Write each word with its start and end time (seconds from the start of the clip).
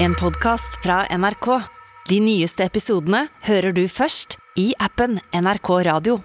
En 0.00 0.14
podkast 0.14 0.76
fra 0.82 1.00
NRK. 1.10 1.46
De 2.06 2.20
nyeste 2.22 2.62
episodene 2.62 3.24
hører 3.48 3.72
du 3.74 3.80
først 3.90 4.36
i 4.54 4.68
appen 4.78 5.16
NRK 5.34 5.70
Radio. 5.88 6.20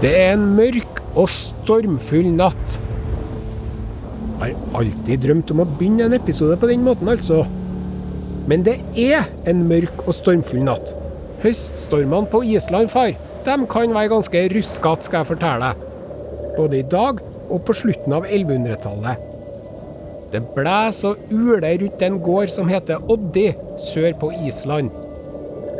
Det 0.00 0.14
er 0.14 0.32
en 0.32 0.46
mørk 0.56 1.02
og 1.12 1.28
stormfull 1.28 2.30
natt. 2.32 2.78
Jeg 4.40 4.56
har 4.56 4.80
alltid 4.80 5.26
drømt 5.26 5.52
om 5.52 5.60
å 5.66 5.68
begynne 5.74 6.08
en 6.08 6.16
episode 6.16 6.56
på 6.56 6.72
den 6.72 6.88
måten, 6.88 7.12
altså. 7.12 7.42
Men 8.48 8.64
det 8.64 8.78
er 8.96 9.28
en 9.44 9.66
mørk 9.68 10.06
og 10.06 10.16
stormfull 10.16 10.64
natt. 10.64 10.97
Høststormene 11.42 12.26
på 12.32 12.42
Island, 12.42 12.90
far, 12.90 13.12
de 13.46 13.56
kan 13.70 13.94
være 13.94 14.10
ganske 14.10 14.44
ruskete, 14.52 15.06
skal 15.06 15.22
jeg 15.22 15.30
fortelle 15.32 15.68
deg. 15.68 15.82
Både 16.56 16.80
i 16.80 16.86
dag 16.90 17.20
og 17.48 17.60
på 17.66 17.76
slutten 17.78 18.16
av 18.16 18.26
1100-tallet. 18.26 19.28
Det 20.32 20.42
blåser 20.52 21.14
og 21.14 21.30
uler 21.32 21.78
rundt 21.80 22.02
en 22.04 22.18
gård 22.20 22.50
som 22.52 22.68
heter 22.68 23.04
Oddi, 23.08 23.46
sør 23.80 24.10
på 24.20 24.32
Island. 24.48 24.90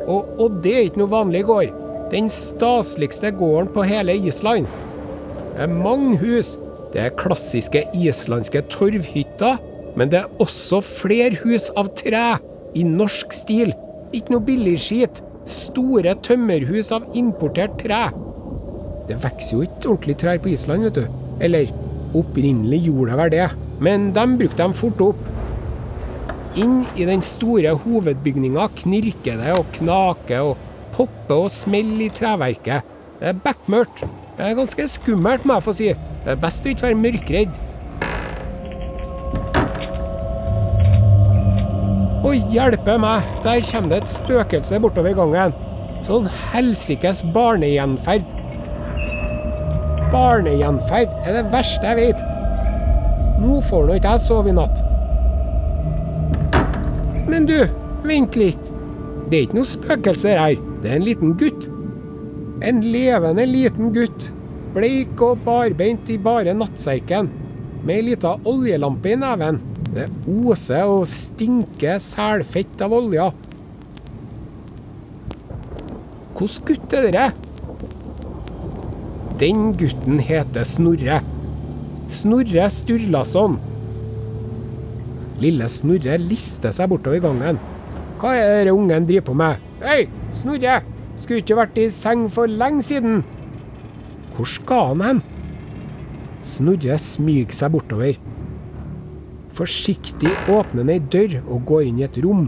Og 0.08 0.40
Oddi 0.46 0.72
er 0.72 0.86
ikke 0.86 1.02
noe 1.02 1.12
vanlig 1.12 1.42
gård. 1.50 1.74
Den 2.14 2.30
staseligste 2.32 3.34
gården 3.36 3.68
på 3.74 3.84
hele 3.84 4.14
Island. 4.16 4.70
Det 5.56 5.66
er 5.66 5.74
mange 5.74 6.16
hus. 6.22 6.54
Det 6.94 7.02
er 7.02 7.16
klassiske 7.18 7.82
islandske 7.92 8.62
torvhytter. 8.72 9.58
Men 9.98 10.14
det 10.14 10.22
er 10.22 10.40
også 10.40 10.80
flere 10.86 11.36
hus 11.42 11.68
av 11.76 11.90
tre, 11.98 12.38
i 12.78 12.84
norsk 12.86 13.34
stil. 13.34 13.74
Ikke 14.14 14.32
noe 14.32 14.44
billig 14.46 14.78
skit. 14.80 15.20
Store 15.48 16.12
tømmerhus 16.24 16.90
av 16.92 17.06
importert 17.16 17.78
tre. 17.80 18.08
Det 19.08 19.16
vokser 19.22 19.54
jo 19.54 19.64
ikke 19.64 19.92
ordentlig 19.94 20.16
trær 20.20 20.40
på 20.44 20.52
Island, 20.52 20.84
vet 20.88 20.98
du. 21.00 21.20
Eller 21.44 21.70
opprinnelig 22.18 22.82
gjorde 22.88 23.12
det 23.14 23.18
vel 23.22 23.32
det, 23.32 23.48
men 23.84 24.08
de 24.16 24.24
brukte 24.40 24.60
dem 24.60 24.76
fort 24.76 25.00
opp. 25.06 25.22
Inn 26.58 26.82
i 26.98 27.06
den 27.08 27.22
store 27.24 27.72
hovedbygninga 27.84 28.66
knirker 28.82 29.40
det 29.40 29.54
og 29.56 29.68
knaker 29.78 30.50
og 30.50 30.64
popper 30.96 31.46
og 31.46 31.52
smeller 31.54 32.08
i 32.08 32.12
treverket. 32.12 32.96
Det 33.20 33.32
er 33.32 33.40
bekmørkt. 33.44 34.04
Det 34.38 34.46
er 34.46 34.58
ganske 34.58 34.88
skummelt, 34.90 35.46
må 35.46 35.58
jeg 35.58 35.66
få 35.66 35.76
si. 35.78 35.88
Det 36.24 36.34
er 36.34 36.42
best 36.42 36.66
å 36.66 36.72
ikke 36.72 36.88
være 36.90 37.00
mørkredd. 37.00 37.56
Å 42.28 42.34
hjelpe 42.52 42.98
meg, 43.00 43.24
der 43.40 43.62
kommer 43.64 43.94
det 43.94 43.98
et 44.02 44.10
spøkelse 44.12 44.78
bortover 44.84 45.14
gangen. 45.16 45.54
Sånn 46.04 46.26
helsikes 46.52 47.22
barnegjenferd. 47.32 48.26
Barnegjenferd 50.12 51.14
er 51.22 51.38
det 51.38 51.46
verste 51.54 51.88
jeg 51.88 51.96
vet. 51.96 52.20
Nå 53.40 53.62
får 53.64 53.88
nå 53.88 53.96
ikke 53.96 54.12
jeg 54.12 54.24
sove 54.26 54.52
i 54.52 54.56
natt. 54.58 54.82
Men 57.32 57.48
du, 57.48 57.56
vent 58.04 58.36
litt. 58.36 58.68
Det 59.30 59.38
er 59.38 59.46
ikke 59.46 59.60
noe 59.62 59.72
spøkelser 59.72 60.42
her. 60.42 60.60
Det 60.82 60.92
er 60.92 60.98
en 60.98 61.08
liten 61.08 61.32
gutt. 61.40 61.64
En 62.60 62.84
levende 62.84 63.48
liten 63.48 63.94
gutt. 63.96 64.28
Bleik 64.76 65.24
og 65.24 65.40
barbeint 65.48 66.12
i 66.12 66.20
bare 66.20 66.52
nattserken. 66.52 67.32
Med 67.88 68.02
ei 68.02 68.06
lita 68.10 68.36
oljelampe 68.44 69.14
i 69.14 69.18
neven. 69.24 69.62
Det 69.98 70.06
oser 70.30 70.86
og 70.86 71.08
stinker 71.10 71.98
selfett 71.98 72.82
av 72.84 72.92
olja. 72.94 73.32
Hvilken 76.38 76.66
gutt 76.68 76.92
er 76.94 77.08
dere? 77.08 77.24
Den 79.40 79.72
gutten 79.78 80.20
heter 80.22 80.66
Snorre. 80.66 81.18
Snorre 82.14 82.68
Sturlason. 82.70 83.58
Lille 85.42 85.66
Snorre 85.70 86.14
lister 86.22 86.74
seg 86.74 86.92
bortover 86.92 87.24
gangen. 87.26 87.58
Hva 88.22 88.36
er 88.38 88.68
det 88.68 88.74
ungen 88.74 89.06
driver 89.06 89.26
på 89.32 89.36
med? 89.42 89.66
Hei, 89.82 90.04
Snorre! 90.38 90.78
Skulle 91.18 91.42
ikke 91.42 91.58
vært 91.58 91.78
i 91.82 91.88
seng 91.90 92.28
for 92.30 92.46
lenge 92.46 92.86
siden. 92.86 93.24
Hvor 94.36 94.46
skal 94.46 94.92
han 94.92 95.02
hen? 95.08 95.22
Snorre 96.46 97.02
smyger 97.02 97.58
seg 97.58 97.74
bortover. 97.74 98.14
Forsiktig 99.58 100.30
åpner 100.46 100.84
han 100.84 100.94
ei 100.94 101.00
dør 101.12 101.40
og 101.48 101.64
går 101.66 101.88
inn 101.88 102.00
i 102.00 102.06
et 102.06 102.18
rom. 102.22 102.46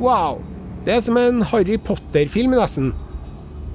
Wow! 0.00 0.40
Det 0.86 0.94
er 0.96 1.02
som 1.02 1.18
en 1.18 1.42
Harry 1.50 1.78
Potter-film, 1.82 2.54
nesten. 2.58 2.92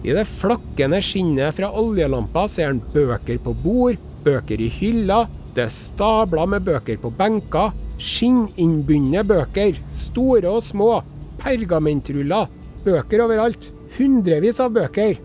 I 0.03 0.15
det 0.15 0.25
flakkende 0.29 1.01
skinnet 1.03 1.55
fra 1.57 1.69
oljelampa 1.77 2.47
ser 2.49 2.71
han 2.71 2.81
bøker 2.93 3.39
på 3.43 3.53
bord, 3.63 3.99
bøker 4.25 4.61
i 4.63 4.69
hyller, 4.71 5.29
det 5.55 5.65
er 5.65 5.73
stabler 5.73 6.47
med 6.47 6.63
bøker 6.63 6.99
på 7.01 7.11
benker, 7.17 7.73
skinninnbundne 8.01 9.23
bøker, 9.27 9.75
store 9.93 10.47
og 10.49 10.63
små, 10.63 10.93
pergamentruller, 11.41 12.47
bøker 12.85 13.25
overalt. 13.25 13.71
Hundrevis 13.97 14.61
av 14.63 14.71
bøker. 14.71 15.17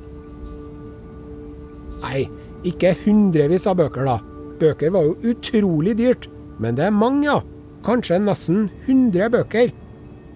Nei, 2.03 2.25
ikke 2.67 2.97
hundrevis 3.05 3.69
av 3.71 3.78
bøker, 3.78 4.09
da. 4.11 4.17
Bøker 4.59 4.91
var 4.93 5.07
jo 5.07 5.31
utrolig 5.31 5.95
dyrt, 6.01 6.27
men 6.62 6.77
det 6.78 6.87
er 6.89 6.94
mange, 6.94 7.27
ja. 7.27 7.41
Kanskje 7.87 8.19
nesten 8.22 8.67
100 8.87 9.31
bøker. 9.34 9.72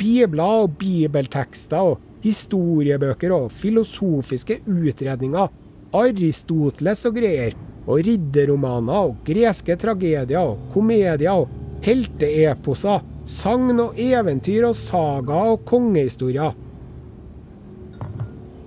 Bibler 0.01 0.63
og 0.65 0.77
bibeltekster 0.81 1.93
og 1.93 2.25
historiebøker 2.25 3.33
og 3.35 3.51
filosofiske 3.53 4.61
utredninger. 4.69 5.51
Aristoteles 5.97 7.07
og 7.09 7.17
greier. 7.19 7.57
Og 7.91 8.05
ridderromaner 8.07 9.09
og 9.09 9.17
greske 9.27 9.75
tragedier 9.81 10.45
og 10.45 10.61
komedier 10.75 11.33
og 11.33 11.49
helteeposer. 11.85 13.03
Sagn 13.31 13.81
og 13.81 13.99
eventyr 14.01 14.69
og 14.69 14.77
saga 14.77 15.43
og 15.55 15.65
kongehistorier. 15.69 16.55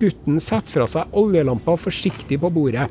Gutten 0.01 0.39
setter 0.43 0.73
fra 0.73 0.87
seg 0.89 1.15
oljelampa 1.15 1.77
forsiktig 1.79 2.41
på 2.41 2.51
bordet. 2.51 2.89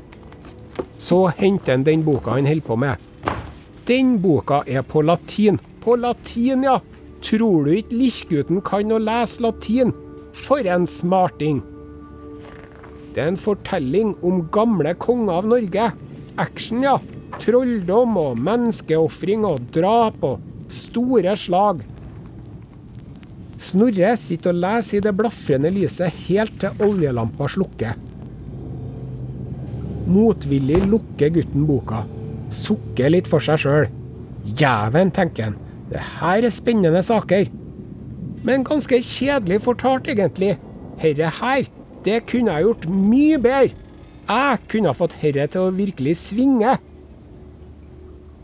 Så 1.03 1.27
henter 1.37 1.75
han 1.75 1.85
den 1.85 2.05
boka 2.07 2.39
han 2.39 2.49
holder 2.49 2.69
på 2.71 2.79
med. 2.79 3.12
Den 3.87 4.19
boka 4.23 4.63
er 4.67 4.85
på 4.87 5.03
latin. 5.03 5.59
På 5.83 5.97
latin, 5.99 6.63
ja! 6.63 6.79
Tror 7.23 7.67
du 7.67 7.73
ikke 7.75 7.99
lillgutten 7.99 8.61
kan 8.67 8.95
å 8.95 8.99
lese 9.03 9.43
latin? 9.43 9.91
For 10.45 10.63
en 10.71 10.87
smarting! 10.87 11.61
Det 13.13 13.21
er 13.21 13.33
en 13.33 13.41
fortelling 13.41 14.15
om 14.25 14.45
gamle 14.55 14.95
konger 15.03 15.41
av 15.41 15.49
Norge. 15.51 15.91
Action, 16.41 16.81
ja. 16.87 16.97
Trolldom 17.43 18.17
og 18.21 18.39
menneskeofring 18.41 19.45
og 19.49 19.67
drap 19.75 20.23
og 20.25 20.71
store 20.73 21.35
slag. 21.37 21.83
Snorre 23.63 24.15
sitter 24.19 24.55
og 24.55 24.63
leser 24.63 24.99
i 24.99 25.05
det 25.05 25.13
blafrende 25.19 25.75
lyset 25.75 26.23
helt 26.29 26.57
til 26.63 26.87
oljelampa 26.87 27.51
slukker. 27.53 27.99
Motvillig 30.13 30.83
lukker 30.89 31.31
gutten 31.37 31.69
boka. 31.69 32.03
Sukker 32.53 33.13
litt 33.13 33.29
for 33.31 33.45
seg 33.45 33.63
sjøl. 33.63 33.91
Jæven, 34.59 35.13
tenker 35.15 35.51
han. 35.51 35.59
Det 35.93 36.03
her 36.21 36.47
er 36.47 36.55
spennende 36.55 37.03
saker. 37.05 37.51
Men 38.43 38.65
ganske 38.67 38.99
kjedelig 39.05 39.61
fortalt, 39.67 40.09
egentlig. 40.11 40.57
Herre 41.03 41.31
her, 41.41 41.69
det 42.05 42.25
kunne 42.31 42.55
jeg 42.55 42.67
gjort 42.67 42.89
mye 42.91 43.39
bedre. 43.43 43.77
Jeg 44.29 44.59
kunne 44.71 44.95
fått 44.97 45.19
herre 45.23 45.47
til 45.51 45.67
å 45.69 45.75
virkelig 45.77 46.17
svinge. 46.21 46.77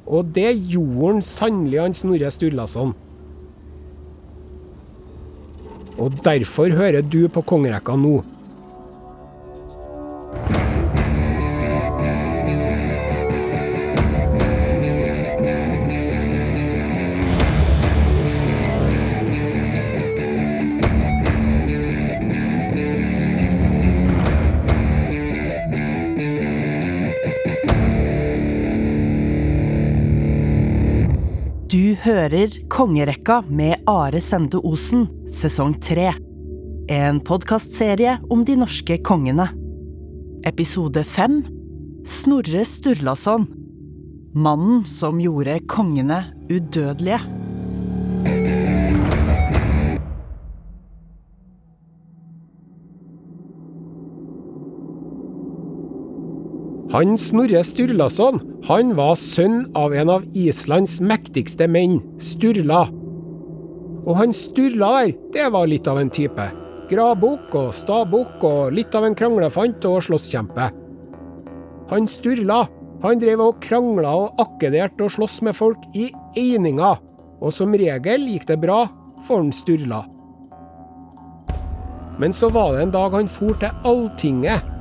Og 0.09 0.33
det 0.35 0.51
gjorde 0.71 1.13
han 1.13 1.23
sannelig, 1.25 1.81
han 1.83 1.97
Snorre 1.97 2.31
Sturlason. 2.33 2.95
Og 5.99 6.15
derfor 6.25 6.71
hører 6.71 7.03
du 7.03 7.27
på 7.33 7.43
kongerekka 7.43 7.97
nå. 7.99 8.21
Hører 32.29 32.69
Kongerekka 32.69 33.39
med 33.49 33.87
Are 33.89 34.21
Sende 34.21 34.59
Osen, 34.61 35.07
sesong 35.33 35.79
tre. 35.81 36.11
En 36.93 37.23
podkastserie 37.25 38.19
om 38.29 38.43
de 38.45 38.57
norske 38.61 38.99
kongene. 39.01 39.47
Episode 40.45 41.07
fem 41.09 41.41
Snorre 42.05 42.67
Sturlason. 42.69 43.49
Mannen 44.37 44.85
som 44.85 45.23
gjorde 45.25 45.57
kongene 45.73 46.21
udødelige. 46.53 47.38
Han 56.89 57.19
Snorre 57.21 57.61
Sturlason 57.69 58.39
han 58.65 58.95
var 58.97 59.19
sønn 59.21 59.67
av 59.77 59.93
en 59.93 60.09
av 60.09 60.23
Islands 60.33 60.95
mektigste 61.05 61.67
menn, 61.69 61.99
Sturla. 62.17 62.87
Og 64.09 64.15
han 64.17 64.33
Sturla 64.33 64.89
der, 65.03 65.13
det 65.35 65.51
var 65.53 65.69
litt 65.69 65.91
av 65.91 66.01
en 66.01 66.09
type. 66.09 66.47
Gradbukk 66.89 67.53
og 67.61 67.75
stabukk 67.77 68.41
og 68.49 68.73
litt 68.73 68.97
av 68.97 69.05
en 69.05 69.17
kranglefant 69.19 69.85
og 69.85 70.01
slåsskjempe. 70.07 70.71
Han 71.93 72.09
Sturla 72.09 72.63
han 73.05 73.21
drev 73.21 73.45
og 73.45 73.61
krangla 73.63 74.15
og 74.25 74.41
akkederte 74.43 75.05
og 75.05 75.13
sloss 75.13 75.43
med 75.45 75.55
folk 75.55 75.85
i 75.93 76.09
eininga, 76.41 76.97
og 77.39 77.53
som 77.55 77.77
regel 77.77 78.25
gikk 78.33 78.49
det 78.49 78.59
bra 78.65 78.87
for 79.29 79.45
han 79.45 79.53
Sturla. 79.53 80.01
Men 82.19 82.33
så 82.33 82.49
var 82.49 82.75
det 82.75 82.89
en 82.89 82.97
dag 82.97 83.13
han 83.15 83.29
for 83.31 83.61
til 83.61 83.87
Alltinget. 83.87 84.78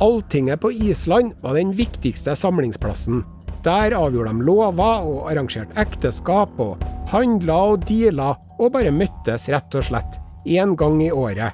Alltinget 0.00 0.60
på 0.60 0.72
Island 0.72 1.34
var 1.42 1.54
den 1.54 1.72
viktigste 1.76 2.32
samlingsplassen. 2.36 3.24
Der 3.64 3.92
avgjorde 3.92 4.32
de 4.32 4.44
lover 4.46 5.04
og 5.04 5.26
arrangerte 5.28 5.76
ekteskap 5.76 6.54
og 6.56 6.80
handla 7.10 7.58
og 7.74 7.84
deala 7.88 8.30
og 8.56 8.72
bare 8.72 8.92
møttes 8.94 9.50
rett 9.52 9.76
og 9.76 9.84
slett 9.84 10.16
én 10.48 10.72
gang 10.80 11.02
i 11.04 11.10
året. 11.12 11.52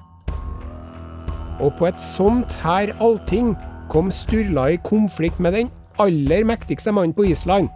Og 1.59 1.73
på 1.79 1.89
et 1.89 1.99
sånt 1.99 2.55
her 2.63 2.93
allting 3.03 3.57
kom 3.91 4.13
Sturla 4.15 4.69
i 4.77 4.79
konflikt 4.87 5.43
med 5.43 5.57
den 5.59 5.73
aller 5.99 6.47
mektigste 6.47 6.95
mannen 6.95 7.17
på 7.17 7.27
Island. 7.33 7.67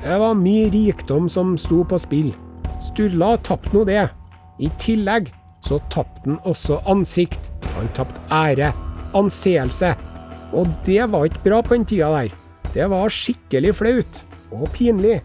Det 0.00 0.16
var 0.20 0.38
mye 0.38 0.70
rikdom 0.72 1.28
som 1.28 1.58
sto 1.60 1.82
på 1.84 1.98
spill. 2.00 2.32
Sturla 2.80 3.34
tapte 3.44 3.72
nå 3.76 3.84
det. 3.88 4.06
I 4.60 4.72
tillegg 4.80 5.28
så 5.64 5.80
tapte 5.92 6.24
han 6.24 6.40
også 6.48 6.80
ansikt. 6.88 7.50
Han 7.76 7.88
tapte 7.96 8.20
ære, 8.32 8.72
anseelse. 9.16 9.94
Og 10.54 10.68
det 10.86 11.02
var 11.10 11.28
ikke 11.28 11.44
bra 11.48 11.62
på 11.62 11.76
den 11.76 11.86
tida 11.88 12.10
der. 12.14 12.34
Det 12.74 12.90
var 12.90 13.12
skikkelig 13.12 13.74
flaut. 13.80 14.20
Og 14.54 14.68
pinlig. 14.74 15.20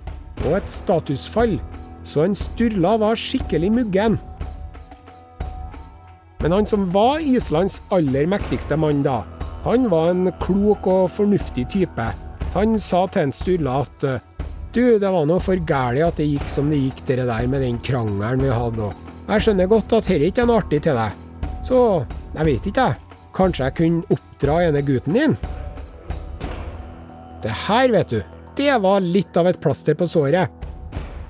Og 0.45 0.57
et 0.57 0.71
statusfall. 0.71 1.57
Så 2.03 2.24
han 2.24 2.38
Sturla 2.38 2.95
var 3.01 3.19
skikkelig 3.19 3.71
muggen. 3.74 4.18
Men 6.39 6.56
han 6.56 6.69
som 6.69 6.88
var 6.94 7.19
Islands 7.19 7.81
aller 7.91 8.30
mektigste 8.31 8.77
mann 8.80 9.03
da, 9.03 9.25
han 9.65 9.89
var 9.91 10.13
en 10.13 10.31
klok 10.39 10.88
og 10.88 11.09
fornuftig 11.12 11.65
type. 11.74 12.06
Han 12.56 12.80
sa 12.80 13.03
til 13.12 13.27
en 13.27 13.36
Sturla 13.36 13.81
at 13.83 14.06
du, 14.71 14.83
det 15.01 15.09
var 15.09 15.25
nå 15.25 15.39
for 15.41 15.57
gæli 15.57 16.03
at 16.06 16.21
det 16.21 16.30
gikk 16.30 16.47
som 16.47 16.69
det 16.71 16.80
gikk, 16.80 17.03
det 17.09 17.25
der 17.25 17.47
med 17.50 17.65
den 17.65 17.81
krangelen 17.83 18.45
vi 18.45 18.53
hadde 18.53 18.80
nå. 18.80 18.89
Jeg 19.30 19.45
skjønner 19.45 19.69
godt 19.69 19.97
at 19.97 20.07
dette 20.07 20.30
ikke 20.30 20.45
er 20.45 20.50
noe 20.50 20.62
artig 20.63 20.80
til 20.86 20.97
deg. 20.97 21.50
Så 21.65 21.80
jeg 22.38 22.45
vet 22.47 22.69
ikke, 22.71 22.88
jeg. 22.88 23.09
Kanskje 23.38 23.68
jeg 23.68 23.78
kunne 23.78 24.16
oppdra 24.16 24.60
ene 24.68 24.81
gutten 24.86 25.18
din? 25.18 25.36
Det 27.44 27.54
her, 27.68 27.92
vet 27.94 28.12
du, 28.12 28.22
det 28.60 28.74
var 28.84 29.04
litt 29.04 29.38
av 29.40 29.48
et 29.48 29.60
plaster 29.64 29.96
på 29.96 30.08
såret. 30.10 30.50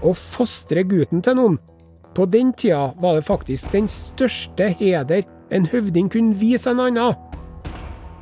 Å 0.02 0.14
fostre 0.16 0.86
gutten 0.88 1.22
til 1.26 1.38
noen. 1.38 1.58
På 2.18 2.26
den 2.26 2.54
tida 2.58 2.90
var 3.00 3.20
det 3.20 3.28
faktisk 3.28 3.72
den 3.76 3.88
største 3.92 4.72
heder 4.80 5.28
en 5.54 5.68
høvding 5.70 6.10
kunne 6.12 6.38
vise 6.40 6.72
en 6.72 6.82
annen. 6.82 7.18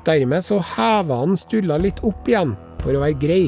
Dermed 0.07 0.43
så 0.43 0.59
heva 0.75 1.21
han 1.21 1.37
Sturla 1.39 1.79
litt 1.83 1.99
opp 2.07 2.27
igjen, 2.27 2.55
for 2.83 2.95
å 2.95 3.03
være 3.03 3.19
grei. 3.21 3.45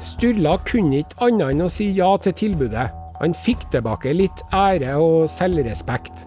Sturla 0.00 0.56
kunne 0.68 1.02
ikke 1.02 1.20
annet 1.26 1.52
enn 1.52 1.66
å 1.66 1.72
si 1.72 1.90
ja 1.96 2.14
til 2.24 2.36
tilbudet. 2.36 2.88
Han 3.20 3.36
fikk 3.36 3.66
tilbake 3.72 4.14
litt 4.16 4.44
ære 4.56 4.96
og 4.96 5.28
selvrespekt. 5.28 6.24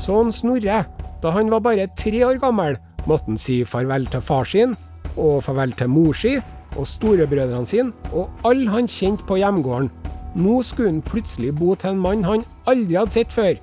Sånn 0.00 0.32
Snorre, 0.34 0.82
da 1.22 1.32
han 1.32 1.50
var 1.52 1.62
bare 1.64 1.88
tre 1.98 2.20
år 2.26 2.40
gammel, 2.42 2.76
måtte 3.06 3.30
han 3.30 3.40
si 3.40 3.62
farvel 3.64 4.06
til 4.12 4.22
far 4.24 4.48
sin, 4.48 4.76
og 5.16 5.42
farvel 5.46 5.72
til 5.78 5.88
mor 5.88 6.16
si, 6.16 6.36
og 6.76 6.88
storebrødrene 6.88 7.68
sine, 7.68 7.94
og 8.12 8.28
alle 8.44 8.68
han 8.70 8.90
kjente 8.90 9.24
på 9.28 9.38
hjemgården. 9.40 9.88
Nå 10.36 10.60
skulle 10.68 10.92
han 10.92 11.04
plutselig 11.04 11.54
bo 11.56 11.74
til 11.74 11.94
en 11.94 12.02
mann 12.02 12.26
han 12.26 12.44
aldri 12.68 12.98
hadde 12.98 13.16
sett 13.16 13.32
før. 13.32 13.54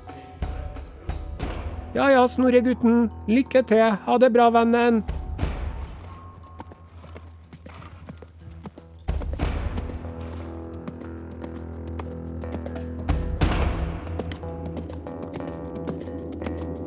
Ja 1.93 2.07
ja, 2.09 2.23
Snorre-gutten. 2.25 3.11
Lykke 3.29 3.61
til. 3.69 3.91
Ha 4.07 4.15
det 4.17 4.31
bra, 4.33 4.47
vennen. 4.49 5.03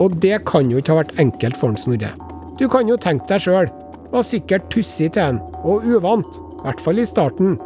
Og 0.03 0.17
det 0.21 0.43
kan 0.49 0.71
jo 0.71 0.81
ikke 0.81 0.93
ha 0.93 1.03
vært 1.03 1.17
enkelt 1.23 1.57
for 1.57 1.73
en 1.73 1.81
Snorre. 1.81 2.13
Du 2.61 2.67
kan 2.73 2.89
jo 2.89 2.99
tenke 3.01 3.29
deg 3.31 3.47
sjøl. 3.47 3.71
Var 4.13 4.25
sikkert 4.25 4.69
tussig 4.73 5.11
til 5.15 5.23
han, 5.23 5.41
og 5.65 5.85
uvant. 5.85 6.39
I 6.61 6.67
hvert 6.67 6.83
fall 6.83 7.01
i 7.01 7.07
starten. 7.09 7.57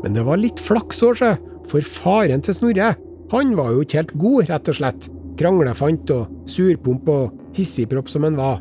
Men 0.00 0.16
det 0.16 0.24
var 0.26 0.40
litt 0.40 0.60
flaks 0.62 1.02
òg. 1.06 1.22
For 1.70 1.86
faren 1.86 2.42
til 2.42 2.56
Snorre, 2.56 2.94
han 3.30 3.54
var 3.58 3.74
jo 3.74 3.84
ikke 3.84 4.00
helt 4.00 4.16
god, 4.18 4.48
rett 4.50 4.70
og 4.72 4.78
slett. 4.80 5.06
Kranglefant 5.38 6.10
og 6.14 6.50
surpomp 6.50 7.08
og 7.12 7.54
hissigpropp 7.56 8.10
som 8.10 8.26
han 8.26 8.38
var. 8.38 8.58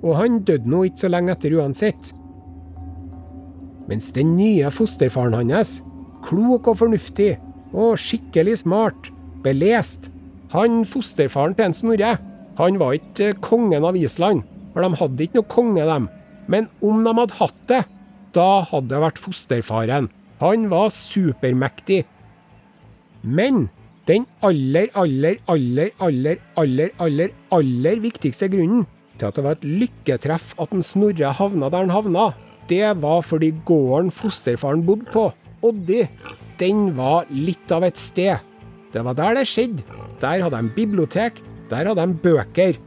Og 0.00 0.16
han 0.16 0.40
døde 0.48 0.70
nå 0.70 0.86
ikke 0.88 1.04
så 1.04 1.10
lenge 1.12 1.34
etter 1.34 1.58
uansett. 1.58 2.14
Mens 3.90 4.08
den 4.16 4.32
nye 4.38 4.70
fosterfaren 4.72 5.50
hans, 5.50 5.80
klok 6.24 6.70
og 6.70 6.78
fornuftig, 6.80 7.34
og 7.74 7.98
skikkelig 8.00 8.60
smart, 8.62 9.10
belest, 9.44 10.08
han 10.50 10.82
fosterfaren 10.88 11.54
til 11.56 11.68
en 11.68 11.76
Snorre, 11.76 12.14
han 12.58 12.78
var 12.80 12.96
ikke 12.98 13.34
kongen 13.44 13.86
av 13.86 13.98
Island, 13.98 14.42
for 14.74 14.84
de 14.84 14.98
hadde 15.00 15.26
ikke 15.26 15.40
noe 15.40 15.50
konge, 15.52 15.86
dem. 15.86 16.08
Men 16.50 16.68
om 16.82 17.04
de 17.06 17.14
hadde 17.16 17.38
hatt 17.38 17.60
det, 17.70 17.82
da 18.34 18.62
hadde 18.66 18.90
det 18.92 19.02
vært 19.02 19.20
fosterfaren. 19.22 20.08
Han 20.40 20.66
var 20.72 20.90
supermektig. 20.94 22.02
Men 23.22 23.68
den 24.08 24.26
aller, 24.42 24.88
aller, 24.98 25.38
aller, 25.50 25.92
aller, 26.00 26.40
aller, 26.58 26.94
aller, 26.98 27.34
aller 27.54 28.02
viktigste 28.02 28.48
grunnen 28.50 28.86
til 29.20 29.28
at 29.28 29.36
det 29.36 29.44
var 29.44 29.58
et 29.58 29.66
lykketreff 29.82 30.54
at 30.62 30.72
en 30.74 30.84
Snorre 30.84 31.34
havna 31.36 31.68
der 31.70 31.84
han 31.84 31.94
havna, 31.94 32.30
det 32.70 32.86
var 33.02 33.20
fordi 33.26 33.52
gården 33.68 34.10
fosterfaren 34.14 34.84
bodde 34.86 35.10
på, 35.12 35.28
Oddi, 35.60 36.06
den 36.60 36.94
var 36.96 37.26
litt 37.28 37.72
av 37.74 37.84
et 37.84 37.98
sted. 38.00 38.40
Det 38.92 39.04
var 39.06 39.14
der 39.14 39.38
det 39.38 39.46
skjedde. 39.48 39.84
Der 40.20 40.42
hadde 40.42 40.56
de 40.56 40.72
bibliotek, 40.76 41.42
der 41.70 41.90
hadde 41.90 42.06
de 42.06 42.18
bøker. 42.22 42.78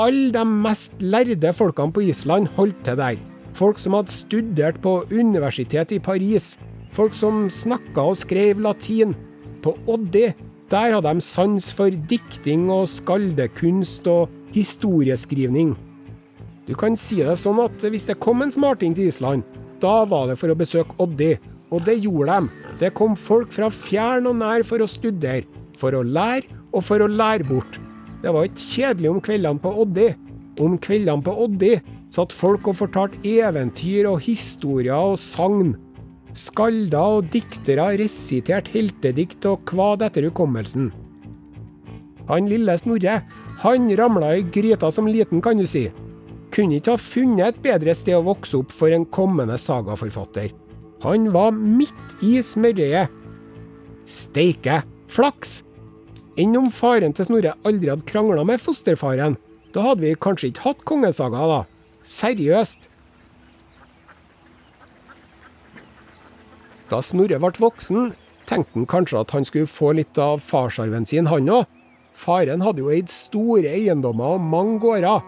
Alle 0.00 0.32
de 0.32 0.44
mest 0.44 0.94
lærde 1.00 1.52
folkene 1.52 1.92
på 1.92 2.00
Island 2.00 2.48
holdt 2.56 2.84
til 2.84 2.96
der. 2.96 3.20
Folk 3.54 3.78
som 3.78 3.92
hadde 3.98 4.12
studert 4.12 4.80
på 4.82 5.04
universitetet 5.12 5.98
i 5.98 5.98
Paris. 5.98 6.58
Folk 6.92 7.14
som 7.14 7.50
snakka 7.50 8.00
og 8.00 8.16
skrev 8.16 8.60
latin. 8.60 9.14
På 9.62 9.76
Oddi 9.86 10.32
der 10.72 10.94
hadde 10.94 11.08
de 11.14 11.20
sans 11.20 11.72
for 11.76 11.92
dikting 12.08 12.70
og 12.72 12.88
skaldekunst 12.88 14.06
og 14.08 14.30
historieskrivning. 14.54 15.74
Du 16.64 16.72
kan 16.78 16.96
si 16.96 17.18
det 17.20 17.34
sånn 17.40 17.60
at 17.60 17.84
hvis 17.84 18.06
det 18.08 18.20
kom 18.22 18.40
en 18.40 18.54
smarting 18.54 18.94
til 18.96 19.10
Island, 19.10 19.44
da 19.82 20.02
var 20.08 20.30
det 20.30 20.38
for 20.40 20.52
å 20.52 20.58
besøke 20.58 20.96
Oddi. 21.02 21.34
Og 21.72 21.84
det 21.86 21.98
gjorde 22.04 22.36
de. 22.36 22.66
Det 22.82 22.92
kom 22.96 23.14
folk 23.16 23.52
fra 23.54 23.70
fjern 23.72 24.28
og 24.30 24.38
nær 24.40 24.64
for 24.68 24.82
å 24.84 24.90
studere, 24.90 25.46
for 25.80 25.96
å 25.96 26.02
lære 26.04 26.60
og 26.72 26.84
for 26.84 27.04
å 27.04 27.08
lære 27.08 27.48
bort. 27.48 27.78
Det 28.22 28.30
var 28.32 28.46
ikke 28.46 28.66
kjedelig 28.66 29.10
om 29.10 29.22
kveldene 29.24 29.62
på 29.62 29.72
Oddi. 29.82 30.10
Om 30.62 30.76
kveldene 30.84 31.24
på 31.24 31.34
Oddi 31.46 31.72
satt 32.12 32.34
folk 32.36 32.68
og 32.68 32.76
fortalte 32.82 33.20
eventyr 33.24 34.10
og 34.10 34.20
historier 34.26 35.12
og 35.12 35.18
sagn. 35.20 35.74
Skalder 36.36 37.18
og 37.18 37.32
diktere 37.32 37.90
resiterte 38.00 38.72
heltedikt 38.72 39.44
og 39.48 39.64
kvad 39.68 40.04
etter 40.06 40.28
hukommelsen. 40.28 40.90
Han 42.28 42.48
lille 42.48 42.76
Snorre, 42.78 43.18
han 43.64 43.90
ramla 43.98 44.36
i 44.38 44.44
gryta 44.54 44.92
som 44.94 45.08
liten, 45.10 45.42
kan 45.44 45.58
du 45.58 45.66
si. 45.68 45.88
Kunne 46.52 46.76
ikke 46.78 46.96
ha 46.96 47.00
funnet 47.00 47.54
et 47.54 47.62
bedre 47.64 47.94
sted 47.96 48.18
å 48.18 48.26
vokse 48.26 48.58
opp 48.58 48.72
for 48.74 48.92
en 48.92 49.06
kommende 49.08 49.56
sagaforfatter. 49.60 50.52
Han 51.02 51.30
var 51.34 51.54
midt 51.56 52.16
i 52.22 52.36
smørøyet. 52.44 53.10
Steike 54.08 54.82
flaks! 55.10 55.62
Enn 56.40 56.56
om 56.56 56.68
faren 56.72 57.12
til 57.12 57.28
Snorre 57.28 57.56
aldri 57.68 57.90
hadde 57.92 58.08
krangla 58.08 58.44
med 58.48 58.60
fosterfaren. 58.62 59.36
Da 59.72 59.84
hadde 59.84 60.04
vi 60.04 60.14
kanskje 60.16 60.52
ikke 60.52 60.64
hatt 60.66 60.84
kongesaga, 60.88 61.44
da. 61.48 61.60
Seriøst. 62.08 62.88
Da 66.92 67.00
Snorre 67.04 67.40
ble 67.40 67.52
voksen, 67.60 68.12
tenkte 68.48 68.76
han 68.76 68.88
kanskje 68.88 69.20
at 69.20 69.32
han 69.36 69.46
skulle 69.48 69.70
få 69.70 69.94
litt 69.96 70.18
av 70.20 70.42
farsarven 70.44 71.08
sin, 71.08 71.28
han 71.28 71.48
òg. 71.52 71.68
Faren 72.12 72.62
hadde 72.64 72.84
jo 72.84 72.90
eid 72.92 73.08
store 73.10 73.70
eiendommer 73.72 74.36
og 74.36 74.44
mange 74.44 74.78
gårder. 74.82 75.24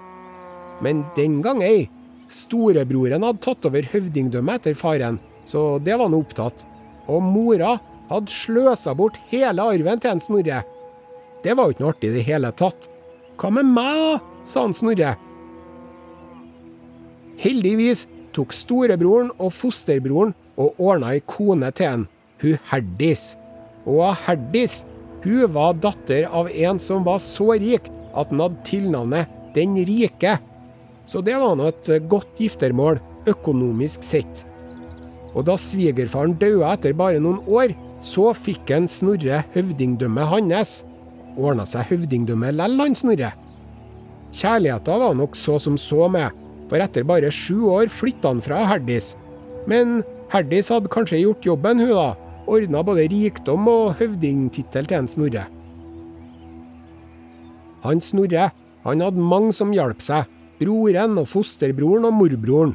Men 0.85 1.03
den 1.17 1.41
gang 1.45 1.63
ei. 1.65 1.89
Storebroren 2.33 3.25
hadde 3.25 3.43
tatt 3.45 3.67
over 3.69 3.87
høvdingdømmet 3.93 4.63
etter 4.63 4.79
faren, 4.79 5.19
så 5.49 5.79
det 5.85 5.97
var 5.97 6.09
han 6.09 6.17
opptatt. 6.19 6.65
Og 7.09 7.21
mora 7.25 7.77
hadde 8.11 8.33
sløsa 8.33 8.95
bort 8.97 9.19
hele 9.31 9.65
arven 9.65 10.01
til 10.01 10.15
en 10.15 10.23
Snorre. 10.25 10.63
Det 11.45 11.53
var 11.57 11.69
jo 11.69 11.75
ikke 11.75 11.85
noe 11.85 11.93
artig 11.93 12.11
i 12.11 12.17
det 12.17 12.25
hele 12.29 12.51
tatt. 12.57 12.89
Hva 13.41 13.51
med 13.53 13.69
meg, 13.77 14.01
da? 14.01 14.17
sa 14.49 14.65
han 14.65 14.77
Snorre. 14.77 15.15
Heldigvis 17.41 18.07
tok 18.35 18.55
storebroren 18.57 19.31
og 19.39 19.53
fosterbroren 19.55 20.35
og 20.61 20.81
ordna 20.81 21.15
ei 21.15 21.23
kone 21.29 21.71
til 21.77 21.91
han, 21.91 22.09
hun 22.43 22.61
Herdis. 22.71 23.35
Og 23.85 24.15
Herdis 24.25 24.83
hun 25.25 25.49
var 25.55 25.77
datter 25.81 26.27
av 26.29 26.51
en 26.53 26.81
som 26.83 27.05
var 27.07 27.21
så 27.23 27.55
rik 27.57 27.89
at 28.15 28.31
han 28.33 28.43
hadde 28.45 28.67
tilnavnet 28.69 29.41
Den 29.55 29.77
rike. 29.87 30.35
Så 31.05 31.21
det 31.25 31.37
var 31.41 31.57
nå 31.59 31.69
et 31.71 31.91
godt 32.09 32.41
giftermål, 32.41 33.01
økonomisk 33.29 34.05
sett. 34.05 34.45
Og 35.35 35.47
da 35.49 35.57
svigerfaren 35.59 36.37
døde 36.39 36.67
etter 36.71 36.95
bare 36.97 37.21
noen 37.23 37.41
år, 37.51 37.75
så 38.05 38.31
fikk 38.37 38.71
en 38.75 38.87
Snorre 38.91 39.43
høvdingdømmet 39.55 40.31
hans. 40.31 40.77
Ordna 41.35 41.65
seg 41.67 41.89
høvdingdømme 41.91 42.53
lell, 42.55 42.77
han 42.81 42.97
Snorre. 42.97 43.33
Kjærligheta 44.35 44.99
var 44.99 45.15
nok 45.19 45.37
så 45.39 45.59
som 45.63 45.79
så 45.79 46.09
med, 46.11 46.35
for 46.71 46.83
etter 46.83 47.07
bare 47.07 47.31
sju 47.33 47.67
år 47.71 47.91
flytta 47.93 48.33
han 48.33 48.43
fra 48.45 48.65
Herdis. 48.69 49.13
Men 49.71 50.03
Herdis 50.33 50.71
hadde 50.73 50.93
kanskje 50.93 51.23
gjort 51.23 51.47
jobben, 51.47 51.83
hun 51.83 51.95
da. 51.95 52.11
Ordna 52.51 52.83
både 52.85 53.07
rikdom 53.09 53.69
og 53.71 53.95
høvdingtittel 54.01 54.89
til 54.89 54.99
en 55.01 55.11
Snorre. 55.11 55.47
Han 57.85 58.01
Snorre 58.05 58.51
han 58.85 59.01
hadde 59.01 59.21
mange 59.33 59.53
som 59.57 59.73
hjalp 59.73 60.03
seg. 60.05 60.29
Broren 60.61 61.19
og 61.21 61.29
fosterbroren 61.33 62.07
og 62.09 62.17
morbroren. 62.21 62.75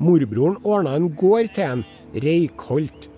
Morbroren 0.00 0.58
ordna 0.64 0.96
en 0.96 1.10
gård 1.20 1.52
til 1.56 1.66
en, 1.66 1.86
Reikholt. 2.24 3.08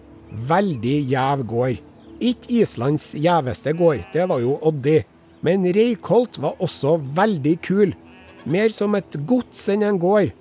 Veldig 0.49 0.97
gjev 1.12 1.44
gård. 1.49 1.80
Ikke 2.23 2.61
Islands 2.62 3.12
gjeveste 3.18 3.75
gård, 3.78 4.04
det 4.14 4.26
var 4.30 4.42
jo 4.42 4.59
Oddi. 4.62 5.00
Men 5.42 5.66
Reikholt 5.75 6.38
var 6.42 6.59
også 6.62 6.97
veldig 7.16 7.56
kul. 7.66 7.94
Mer 8.44 8.71
som 8.75 8.94
et 8.99 9.16
gods 9.26 9.68
enn 9.71 9.85
en 9.87 9.99
gård. 10.02 10.32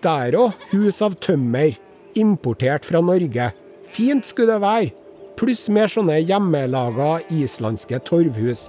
Der 0.00 0.36
òg 0.38 0.56
hus 0.70 1.02
av 1.04 1.18
tømmer, 1.20 1.74
importert 2.16 2.86
fra 2.88 3.02
Norge. 3.04 3.50
Fint 3.90 4.26
skulle 4.26 4.54
det 4.54 4.62
være. 4.62 4.92
Pluss 5.40 5.66
mer 5.72 5.90
sånne 5.90 6.18
hjemmelaga 6.20 7.18
islandske 7.32 8.00
torvhus. 8.06 8.68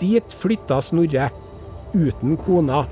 Dit 0.00 0.34
flytta 0.34 0.80
Snorre. 0.82 1.30
Uten 1.94 2.36
kona. 2.36 2.84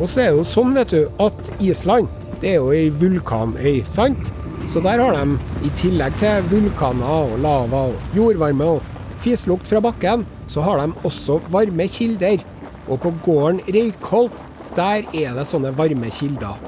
Og 0.00 0.08
så 0.08 0.24
er 0.24 0.32
det 0.32 0.40
jo 0.40 0.46
sånn, 0.48 0.74
vet 0.74 0.92
du, 0.94 1.02
at 1.22 1.50
Island 1.62 2.08
det 2.42 2.56
er 2.56 2.58
jo 2.58 2.72
ei 2.74 2.88
vulkanøy, 2.90 3.84
sant? 3.86 4.32
Så 4.66 4.80
der 4.82 4.98
har 4.98 5.14
de, 5.14 5.36
i 5.62 5.70
tillegg 5.78 6.16
til 6.18 6.48
vulkaner 6.50 7.28
og 7.34 7.36
lava 7.44 7.84
og 7.92 8.16
jordvarme 8.16 8.66
og 8.78 8.88
fislukt 9.22 9.68
fra 9.68 9.82
bakken, 9.84 10.24
så 10.50 10.64
har 10.66 10.80
de 10.80 11.04
også 11.06 11.38
varme 11.54 11.86
kilder. 11.86 12.42
Og 12.88 12.98
på 13.04 13.12
gården 13.22 13.60
Reykholt, 13.68 14.34
der 14.74 15.06
er 15.14 15.36
det 15.36 15.46
sånne 15.46 15.70
varme 15.78 16.10
kilder. 16.10 16.58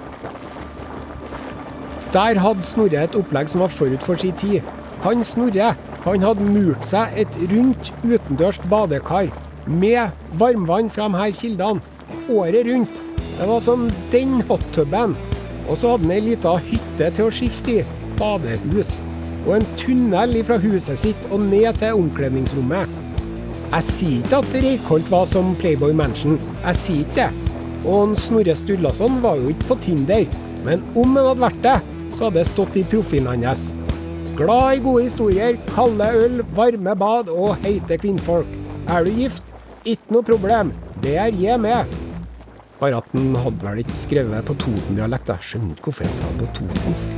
Der 2.15 2.39
hadde 2.39 2.63
Snorre 2.63 3.03
et 3.03 3.17
opplegg 3.19 3.51
som 3.51 3.65
var 3.65 3.73
forut 3.75 4.05
for 4.07 4.21
sin 4.21 4.37
tid. 4.39 4.61
Han 5.03 5.25
Snorre 5.27 5.73
han 6.05 6.25
hadde 6.25 6.45
murt 6.45 6.85
seg 6.85 7.17
et 7.23 7.37
rundt 7.49 7.91
utendørs 8.05 8.61
badekar 8.69 9.31
med 9.67 10.13
varmvann 10.41 10.91
fra 10.93 11.09
de 11.09 11.17
her 11.17 11.33
kildene 11.33 11.81
året 12.29 12.67
rundt. 12.69 13.01
Det 13.39 13.49
var 13.49 13.61
som 13.65 13.87
den 14.13 14.43
hottuben. 14.49 15.17
Og 15.69 15.79
så 15.81 15.95
hadde 15.95 16.05
han 16.05 16.13
ei 16.13 16.21
lita 16.27 16.59
hytte 16.61 17.09
til 17.17 17.29
å 17.29 17.33
skifte 17.33 17.79
i. 17.79 17.85
Badehus. 18.19 18.99
Og 19.45 19.57
en 19.57 19.67
tunnel 19.81 20.37
fra 20.47 20.59
huset 20.61 21.01
sitt 21.01 21.25
og 21.31 21.43
ned 21.49 21.81
til 21.81 21.97
omkledningsrommet. 21.99 22.93
Jeg 23.75 23.87
sier 23.89 24.21
ikke 24.21 24.43
at 24.43 24.59
Reykholt 24.63 25.09
var 25.11 25.25
som 25.27 25.55
Playboy 25.59 25.97
Mansion. 25.97 26.37
Jeg 26.63 26.81
sier 26.83 27.07
ikke 27.07 27.17
det. 27.25 27.55
Og 27.89 28.15
Snorre 28.21 28.55
Sturlason 28.57 29.19
var 29.25 29.41
jo 29.41 29.51
ikke 29.53 29.73
på 29.73 29.81
Tinder. 29.89 30.29
Men 30.69 30.85
om 30.95 31.17
han 31.17 31.33
hadde 31.33 31.47
vært 31.49 31.65
det, 31.65 31.79
så 32.15 32.29
hadde 32.29 32.43
det 32.43 32.53
stått 32.53 32.79
i 32.79 32.85
profilen 32.93 33.49
hans. 33.49 33.73
Glad 34.35 34.73
i 34.75 34.81
gode 34.83 35.05
historier, 35.05 35.55
kalde 35.71 36.07
øl, 36.19 36.41
varme 36.57 36.95
bad 36.99 37.29
og 37.31 37.53
heite 37.63 37.95
kvinnfolk. 38.03 38.49
Er 38.91 39.07
du 39.07 39.13
gift? 39.15 39.53
Ikke 39.87 40.17
noe 40.17 40.27
problem. 40.27 40.73
Det 41.05 41.13
er 41.23 41.31
jeg 41.39 41.61
med. 41.63 41.93
Bare 42.81 42.99
at 42.99 43.15
han 43.15 43.37
hadde 43.45 43.63
vel 43.63 43.85
ikke 43.85 43.95
skrevet 43.95 44.49
på 44.49 44.57
Toten-dialekt. 44.59 45.31
Jeg 45.31 45.47
skjønner 45.53 45.77
ikke 45.77 45.87
hvorfor 45.87 46.09
jeg 46.09 46.17
sa 46.17 46.33
det 46.33 46.49
på 46.49 46.51
totensk. 46.59 47.15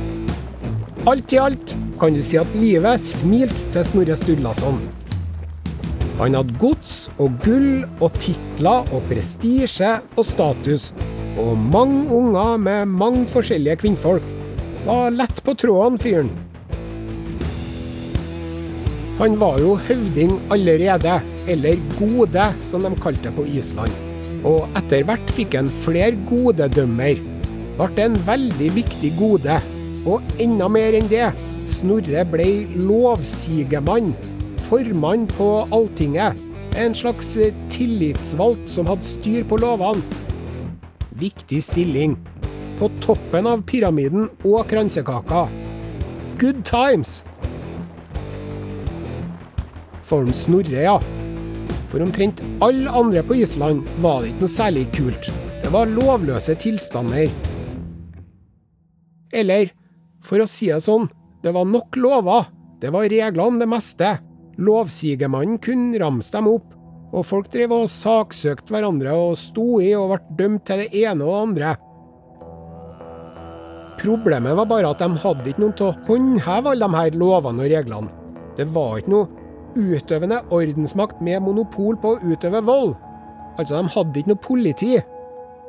Alt 1.09 1.33
i 1.33 1.41
alt 1.41 1.75
kan 1.97 2.13
du 2.13 2.21
si 2.21 2.37
at 2.37 2.53
livet 2.53 3.09
smilte 3.09 3.65
til 3.73 3.89
Snorre 3.89 4.21
Sturlason. 4.21 4.77
Han 6.21 6.37
hadde 6.37 6.53
gods 6.61 7.07
og 7.17 7.33
gull 7.41 7.87
og 7.97 8.13
titler 8.21 8.93
og 8.93 9.09
prestisje 9.09 9.95
og 10.13 10.25
status. 10.35 10.91
Og 11.41 11.57
mange 11.57 12.05
unger 12.13 12.61
med 12.61 12.93
mange 12.93 13.25
forskjellige 13.33 13.81
kvinnfolk. 13.87 14.35
Var 14.85 15.17
lett 15.17 15.41
på 15.41 15.57
tråden, 15.57 15.97
fyren. 15.97 16.29
Han 19.17 19.39
var 19.41 19.57
jo 19.57 19.73
høvding 19.87 20.35
allerede, 20.53 21.15
eller 21.49 21.79
gode, 21.97 22.43
som 22.61 22.83
de 22.85 22.91
kalte 23.01 23.25
det 23.25 23.33
på 23.33 23.47
Island. 23.49 23.93
Og 24.45 24.67
etter 24.77 25.07
hvert 25.07 25.31
fikk 25.33 25.55
han 25.57 25.71
flere 25.81 26.13
godedømmer. 26.29 27.17
Ble 27.79 28.03
en 28.03 28.17
veldig 28.27 28.67
viktig 28.75 29.11
gode. 29.17 29.57
Og 30.05 30.21
enda 30.41 30.67
mer 30.69 30.93
enn 30.99 31.09
det, 31.09 31.31
Snorre 31.67 32.21
ble 32.29 32.45
lovsigemann. 32.77 34.13
Formann 34.67 35.25
på 35.33 35.49
Alltinget. 35.73 36.37
En 36.77 36.93
slags 36.95 37.33
tillitsvalgt 37.73 38.69
som 38.69 38.87
hadde 38.87 39.07
styr 39.07 39.47
på 39.49 39.57
lovene. 39.59 40.03
Viktig 41.17 41.63
stilling. 41.65 42.13
På 42.77 42.91
toppen 43.01 43.49
av 43.49 43.65
pyramiden 43.65 44.29
og 44.45 44.67
kransekaka. 44.69 45.47
Good 46.37 46.61
times! 46.69 47.23
For 50.07 50.27
Snorre, 50.31 50.83
ja. 50.85 50.95
For 51.91 52.03
omtrent 52.03 52.39
alle 52.63 52.91
andre 52.91 53.23
på 53.27 53.35
Island 53.41 53.87
var 54.03 54.21
det 54.21 54.31
ikke 54.31 54.45
noe 54.45 54.53
særlig 54.53 54.83
kult. 54.95 55.29
Det 55.63 55.71
var 55.73 55.89
lovløse 55.91 56.55
tilstander. 56.61 57.27
Eller, 59.35 59.73
for 60.23 60.39
å 60.39 60.47
si 60.47 60.69
det 60.71 60.79
sånn, 60.85 61.09
det 61.43 61.51
var 61.55 61.67
nok 61.67 61.99
lover. 61.99 62.47
Det 62.79 62.91
var 62.93 63.09
regler 63.11 63.43
om 63.43 63.59
det 63.59 63.67
meste. 63.67 64.13
Lovsigemannen 64.57 65.59
kunne 65.63 65.99
ramse 65.99 66.31
dem 66.31 66.47
opp. 66.53 66.71
Og 67.11 67.25
folk 67.27 67.49
drev 67.51 67.73
og 67.75 67.91
saksøkte 67.91 68.73
hverandre 68.73 69.11
og 69.15 69.35
sto 69.39 69.81
i 69.83 69.93
og 69.95 70.13
ble 70.13 70.37
dømt 70.39 70.65
til 70.67 70.83
det 70.83 71.03
ene 71.03 71.27
og 71.27 71.33
det 71.33 71.41
andre. 71.41 71.73
Problemet 73.97 74.55
var 74.59 74.69
bare 74.69 74.93
at 74.93 75.03
de 75.03 75.19
hadde 75.23 75.51
ikke 75.51 75.63
noen 75.63 75.75
til 75.79 75.89
å 75.89 75.95
håndheve 76.07 76.73
alle 76.73 76.87
de 76.87 76.99
her 77.01 77.19
lovene 77.19 77.63
og 77.63 77.71
reglene. 77.73 78.11
Det 78.57 78.67
var 78.75 78.99
ikke 79.01 79.13
noe 79.13 79.36
utøvende 79.77 80.41
ordensmakt 80.53 81.21
med 81.23 81.43
monopol 81.45 81.97
på 82.01 82.15
å 82.15 82.33
utøve 82.33 82.63
vold. 82.65 82.95
Altså, 83.57 83.77
de 83.77 83.93
hadde 83.93 84.21
ikke 84.21 84.33
noe 84.33 84.43
politi. 84.43 84.97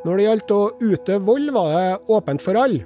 Når 0.04 0.16
det 0.16 0.26
gjaldt 0.26 0.54
å 0.54 0.62
utøve 0.80 1.24
vold, 1.26 1.52
var 1.56 1.70
det 1.74 2.16
åpent 2.16 2.44
for 2.44 2.58
alle. 2.60 2.84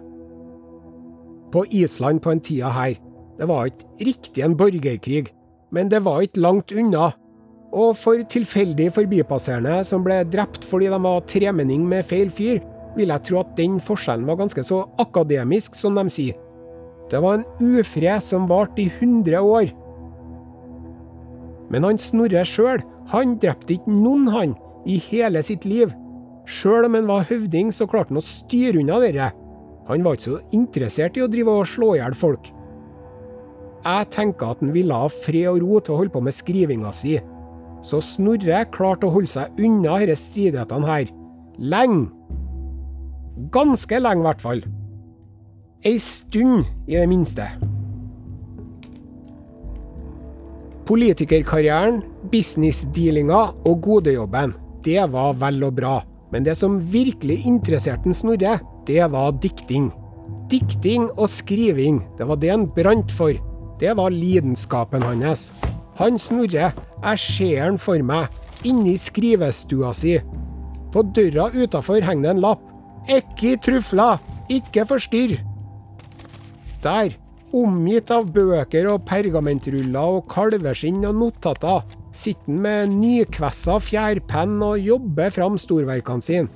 På 1.53 1.65
Island 1.69 2.23
på 2.25 2.33
en 2.33 2.41
tida 2.41 2.71
her, 2.73 2.95
det 3.39 3.49
var 3.49 3.69
ikke 3.69 4.07
riktig 4.09 4.45
en 4.45 4.57
borgerkrig, 4.57 5.27
men 5.73 5.91
det 5.93 6.01
var 6.07 6.23
ikke 6.25 6.45
langt 6.45 6.73
unna. 6.73 7.11
Og 7.73 7.97
for 7.97 8.21
tilfeldig 8.29 8.91
forbipasserende 8.93 9.81
som 9.89 10.05
ble 10.05 10.21
drept 10.29 10.65
fordi 10.69 10.91
de 10.93 11.01
var 11.05 11.25
tremenning 11.29 11.85
med 11.89 12.05
feil 12.09 12.33
fyr, 12.33 12.61
vil 12.97 13.13
jeg 13.13 13.25
tro 13.29 13.41
at 13.41 13.55
den 13.57 13.79
forskjellen 13.81 14.29
var 14.29 14.41
ganske 14.41 14.65
så 14.65 14.83
akademisk, 15.01 15.77
som 15.77 15.97
de 15.97 16.05
sier. 16.13 16.37
Det 17.11 17.21
var 17.21 17.41
en 17.41 17.79
ufred 17.81 18.25
som 18.25 18.49
varte 18.49 18.85
i 18.85 18.91
100 18.91 19.41
år. 19.41 19.73
Men 21.73 21.87
han 21.89 22.01
Snorre 22.01 22.45
sjøl, 22.47 22.83
han 23.13 23.37
drepte 23.41 23.79
ikke 23.79 23.93
noen, 23.93 24.29
han, 24.33 24.57
i 24.85 24.99
hele 25.09 25.43
sitt 25.45 25.65
liv. 25.69 25.93
Sjøl 26.49 26.89
om 26.89 26.99
han 26.99 27.09
var 27.09 27.29
høvding, 27.29 27.71
så 27.73 27.87
klarte 27.89 28.13
han 28.13 28.21
å 28.21 28.27
styre 28.27 28.83
unna 28.83 28.99
dere. 29.03 29.31
Han 29.89 30.05
var 30.05 30.19
ikke 30.19 30.29
så 30.29 30.41
interessert 30.55 31.17
i 31.19 31.25
å 31.25 31.31
drive 31.31 31.55
og 31.63 31.71
slå 31.71 31.95
i 31.97 32.03
hjel 32.03 32.17
folk. 32.19 32.51
Jeg 33.83 34.11
tenker 34.15 34.53
at 34.53 34.61
han 34.63 34.71
ville 34.75 34.95
ha 34.95 35.09
fred 35.11 35.49
og 35.51 35.63
ro 35.65 35.81
til 35.81 35.95
å 35.95 36.03
holde 36.03 36.15
på 36.15 36.23
med 36.23 36.37
skrivinga 36.37 36.93
si. 36.95 37.17
Så 37.83 37.99
Snorre 38.05 38.63
klarte 38.75 39.09
å 39.09 39.15
holde 39.17 39.33
seg 39.33 39.59
unna 39.59 39.99
disse 40.05 40.29
stridighetene 40.29 40.87
her. 40.87 41.11
Lenge. 41.59 42.13
Ganske 43.53 43.99
lenge, 43.99 44.23
i 44.23 44.29
hvert 44.29 44.45
fall. 44.45 44.65
Ei 45.83 45.99
stund, 45.99 46.69
i 46.87 46.95
det 46.95 47.09
minste. 47.11 47.49
Politikerkarrieren, 50.93 52.03
businessdealinga 52.29 53.39
og 53.65 53.79
godejobben, 53.81 54.51
det 54.85 55.01
var 55.09 55.39
vel 55.41 55.63
og 55.65 55.79
bra. 55.79 55.93
Men 56.35 56.45
det 56.45 56.53
som 56.61 56.75
virkelig 56.93 57.39
interesserte 57.49 58.13
Snorre, 58.13 58.59
det 58.85 59.07
var 59.15 59.31
dikting. 59.41 59.87
Dikting 60.53 61.07
og 61.15 61.31
skriving, 61.33 62.03
det 62.19 62.27
var 62.29 62.37
det 62.43 62.51
han 62.53 62.67
brant 62.77 63.15
for. 63.17 63.33
Det 63.81 63.95
var 63.97 64.13
lidenskapen 64.13 65.07
hans. 65.09 65.47
Han 65.97 66.21
Snorre, 66.21 66.75
jeg 66.77 67.25
ser 67.25 67.65
han 67.65 67.81
for 67.81 68.05
meg, 68.05 68.29
inni 68.61 68.99
skrivestua 69.01 69.95
si. 69.97 70.19
På 70.93 71.07
døra 71.09 71.49
utafor 71.57 72.05
henger 72.05 72.29
det 72.29 72.35
en 72.37 72.45
lapp. 72.45 72.69
Ekki 73.09 73.57
trufla, 73.65 74.19
ikke 74.53 74.85
forstyrr. 74.93 75.39
Der, 76.85 77.17
omgitt 77.57 78.11
av 78.15 78.31
bøker 78.33 78.89
og 78.91 79.05
pergamentruller 79.09 80.19
og 80.19 80.27
kalveskinn 80.33 81.05
og 81.09 81.19
notater, 81.21 81.85
sitter 82.13 82.49
han 82.49 82.61
med 82.65 82.97
nykvessa 82.97 83.79
fjærpenn 83.83 84.59
og 84.65 84.81
jobber 84.81 85.33
fram 85.35 85.59
storverkene 85.61 86.25
sine. 86.25 86.49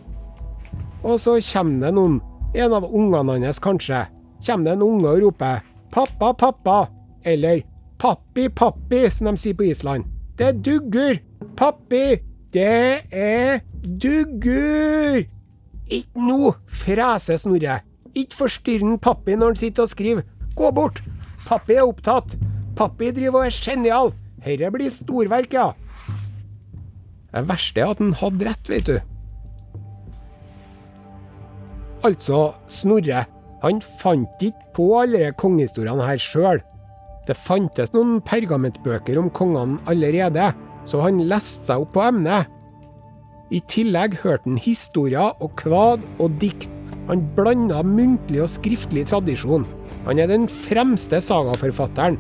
Og 1.05 1.21
så 1.23 1.39
kommer 1.53 1.87
det 1.87 1.95
noen, 1.97 2.21
en 2.57 2.77
av 2.77 2.89
ungene 2.89 3.39
hans 3.45 3.63
kanskje, 3.63 4.07
kommer 4.47 4.71
det 4.71 4.77
en 4.77 4.87
unge 4.87 5.09
og 5.13 5.23
roper 5.27 5.65
'pappa, 5.93 6.33
pappa', 6.33 6.89
eller 7.25 7.63
'pappi, 7.99 8.49
pappi', 8.49 9.11
som 9.11 9.27
de 9.27 9.37
sier 9.37 9.55
på 9.55 9.71
Island. 9.71 10.05
Det 10.39 10.47
er 10.47 10.53
dugger! 10.53 11.19
Pappi! 11.57 12.19
Det 12.53 13.01
er 13.13 13.61
dugger! 14.03 15.25
Ikke 15.89 16.21
nå, 16.21 16.53
freser 16.69 17.37
Snorre. 17.37 17.81
Ikke 18.15 18.37
forstyrr 18.37 18.97
pappi 19.01 19.37
når 19.37 19.47
han 19.47 19.57
sitter 19.57 19.83
og 19.83 19.89
skriver. 19.89 20.23
Gå 20.57 20.71
bort! 20.73 21.03
Pappi 21.47 21.77
er 21.77 21.87
opptatt. 21.87 22.37
Pappi 22.77 23.11
driver 23.15 23.45
og 23.45 23.51
er 23.51 23.59
genial. 23.61 24.15
Herre 24.43 24.71
blir 24.75 24.93
storverk, 24.93 25.53
ja. 25.55 25.71
Det 27.33 27.45
verste 27.49 27.83
er 27.83 27.93
at 27.93 28.01
han 28.01 28.15
hadde 28.17 28.49
rett, 28.49 28.71
vet 28.71 28.89
du. 28.89 28.97
Altså, 32.07 32.55
Snorre, 32.73 33.25
han 33.63 33.83
fant 34.01 34.43
ikke 34.45 34.73
på 34.77 34.87
alle 35.01 35.21
de 35.25 35.33
kongehistoriene 35.41 36.07
her 36.07 36.21
sjøl. 36.23 36.63
Det 37.27 37.35
fantes 37.37 37.91
noen 37.95 38.21
pergamentbøker 38.25 39.19
om 39.19 39.31
kongene 39.35 39.81
allerede, 39.91 40.53
så 40.87 41.03
han 41.03 41.25
leste 41.27 41.67
seg 41.67 41.83
opp 41.83 41.97
på 41.97 42.05
emnet. 42.07 42.47
I 43.51 43.61
tillegg 43.71 44.17
hørte 44.23 44.47
han 44.47 44.61
historier 44.63 45.35
og 45.43 45.53
kvad 45.59 46.05
og 46.23 46.39
dikt. 46.43 46.71
Han 47.11 47.23
blanda 47.37 47.83
muntlig 47.87 48.43
og 48.43 48.51
skriftlig 48.51 49.07
tradisjon. 49.11 49.67
Han 50.07 50.21
er 50.23 50.31
den 50.31 50.47
fremste 50.47 51.19
sagaforfatteren. 51.23 52.19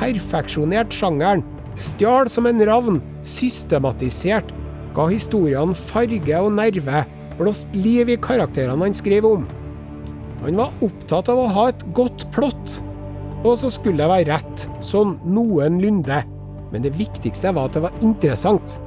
Perfeksjonert 0.00 0.94
sjangeren. 0.94 1.44
Stjal 1.76 2.30
som 2.32 2.48
en 2.48 2.62
ravn. 2.64 3.02
Systematisert. 3.28 4.48
Ga 4.96 5.06
historiene 5.10 5.76
farge 5.76 6.40
og 6.40 6.54
nerve. 6.56 7.04
Blåst 7.36 7.72
liv 7.76 8.08
i 8.08 8.16
karakterene 8.16 8.88
han 8.88 8.96
skrev 8.96 9.28
om. 9.28 9.44
Han 10.40 10.56
var 10.56 10.72
opptatt 10.84 11.28
av 11.32 11.42
å 11.42 11.50
ha 11.52 11.68
et 11.72 11.84
godt 11.96 12.24
plott. 12.32 12.78
Og 13.44 13.58
så 13.60 13.68
skulle 13.72 14.00
det 14.00 14.08
være 14.08 14.30
rett, 14.32 14.66
sånn 14.84 15.18
noenlunde. 15.28 16.22
Men 16.72 16.84
det 16.84 16.96
viktigste 16.96 17.52
var 17.54 17.68
at 17.68 17.76
det 17.76 17.84
var 17.84 18.04
interessant. 18.04 18.78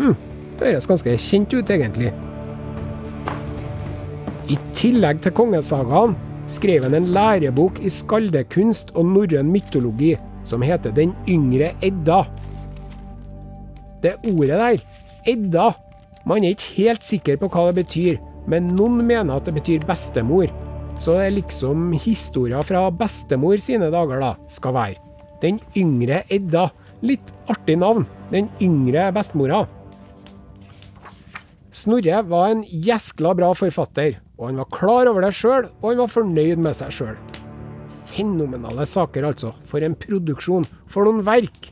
Hm, 0.00 0.16
høres 0.58 0.90
ganske 0.90 1.14
kjent 1.22 1.54
ut, 1.54 1.70
egentlig. 1.70 2.10
I 4.50 4.58
tillegg 4.76 5.22
til 5.24 5.32
kongesagaen 5.38 6.18
skrev 6.50 6.84
han 6.86 6.96
en 6.96 7.10
lærebok 7.14 7.80
i 7.84 7.90
skaldekunst 7.92 8.92
og 8.94 9.08
norrøn 9.12 9.50
mytologi 9.52 10.14
som 10.44 10.64
heter 10.64 10.92
Den 10.92 11.14
yngre 11.28 11.72
Edda. 11.82 12.24
Det 14.02 14.18
ordet 14.28 14.58
der, 14.60 14.82
Edda, 15.26 15.70
man 16.28 16.44
er 16.44 16.52
ikke 16.52 16.74
helt 16.76 17.04
sikker 17.04 17.40
på 17.40 17.48
hva 17.52 17.70
det 17.70 17.84
betyr, 17.84 18.20
men 18.48 18.68
noen 18.76 19.00
mener 19.06 19.36
at 19.38 19.48
det 19.48 19.56
betyr 19.56 19.86
bestemor. 19.88 20.52
Så 21.00 21.16
det 21.16 21.24
er 21.24 21.38
liksom 21.38 21.92
historier 22.04 22.62
fra 22.62 22.86
bestemor 22.92 23.58
sine 23.62 23.88
dager, 23.90 24.20
da, 24.20 24.34
skal 24.48 24.76
være. 24.76 25.00
Den 25.42 25.58
yngre 25.76 26.22
Edda. 26.32 26.68
Litt 27.04 27.32
artig 27.52 27.76
navn. 27.80 28.06
Den 28.30 28.46
yngre 28.64 29.10
bestemora. 29.12 29.64
Snorre 31.74 32.20
var 32.30 32.52
en 32.52 32.62
gjeskla 32.64 33.34
bra 33.36 33.50
forfatter, 33.58 34.20
og 34.38 34.48
han 34.48 34.58
var 34.58 34.70
klar 34.74 35.10
over 35.10 35.24
det 35.24 35.34
sjøl, 35.36 35.68
og 35.80 35.86
han 35.90 36.02
var 36.02 36.10
fornøyd 36.10 36.62
med 36.62 36.74
seg 36.78 36.94
sjøl. 36.94 37.18
Fenomenale 38.10 38.86
saker, 38.86 39.28
altså. 39.30 39.52
For 39.66 39.84
en 39.84 39.94
produksjon. 39.98 40.66
For 40.90 41.06
noen 41.06 41.22
verk. 41.26 41.70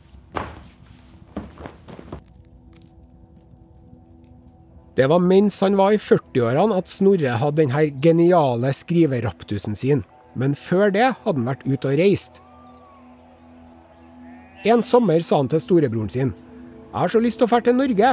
Det 4.93 5.09
var 5.09 5.23
mens 5.25 5.57
han 5.65 5.79
var 5.79 5.95
i 5.95 6.01
40-årene 6.01 6.77
at 6.77 6.91
Snorre 6.91 7.39
hadde 7.41 7.63
denne 7.63 7.85
geniale 8.05 8.73
skriveraptusen 8.77 9.79
sin. 9.79 10.03
Men 10.39 10.57
før 10.57 10.93
det 10.93 11.15
hadde 11.25 11.39
han 11.39 11.49
vært 11.49 11.65
ute 11.67 11.89
og 11.89 11.99
reist. 12.01 12.43
En 14.69 14.85
sommer 14.85 15.25
sa 15.25 15.41
han 15.41 15.51
til 15.51 15.63
storebroren 15.65 16.13
sin. 16.13 16.35
Jeg 16.93 16.99
har 17.01 17.11
så 17.11 17.23
lyst 17.25 17.41
til 17.41 17.49
å 17.49 17.51
dra 17.51 17.63
til 17.65 17.79
Norge. 17.79 18.13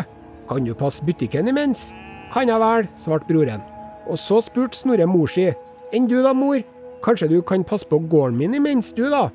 Kan 0.50 0.66
du 0.66 0.74
passe 0.74 1.06
butikken 1.06 1.52
imens? 1.52 1.90
Kan 2.34 2.50
jeg 2.50 2.62
vel, 2.64 2.88
svarte 2.98 3.28
broren. 3.30 3.62
Og 4.08 4.20
så 4.22 4.40
spurte 4.46 4.78
Snorre 4.78 5.08
mor 5.10 5.28
si. 5.32 5.50
Enn 5.94 6.08
du 6.10 6.20
da, 6.24 6.34
mor? 6.38 6.62
Kanskje 7.04 7.30
du 7.32 7.40
kan 7.42 7.64
passe 7.68 7.88
på 7.88 8.00
gården 8.12 8.38
min 8.38 8.56
imens, 8.58 8.92
du 8.94 9.06
da? 9.10 9.30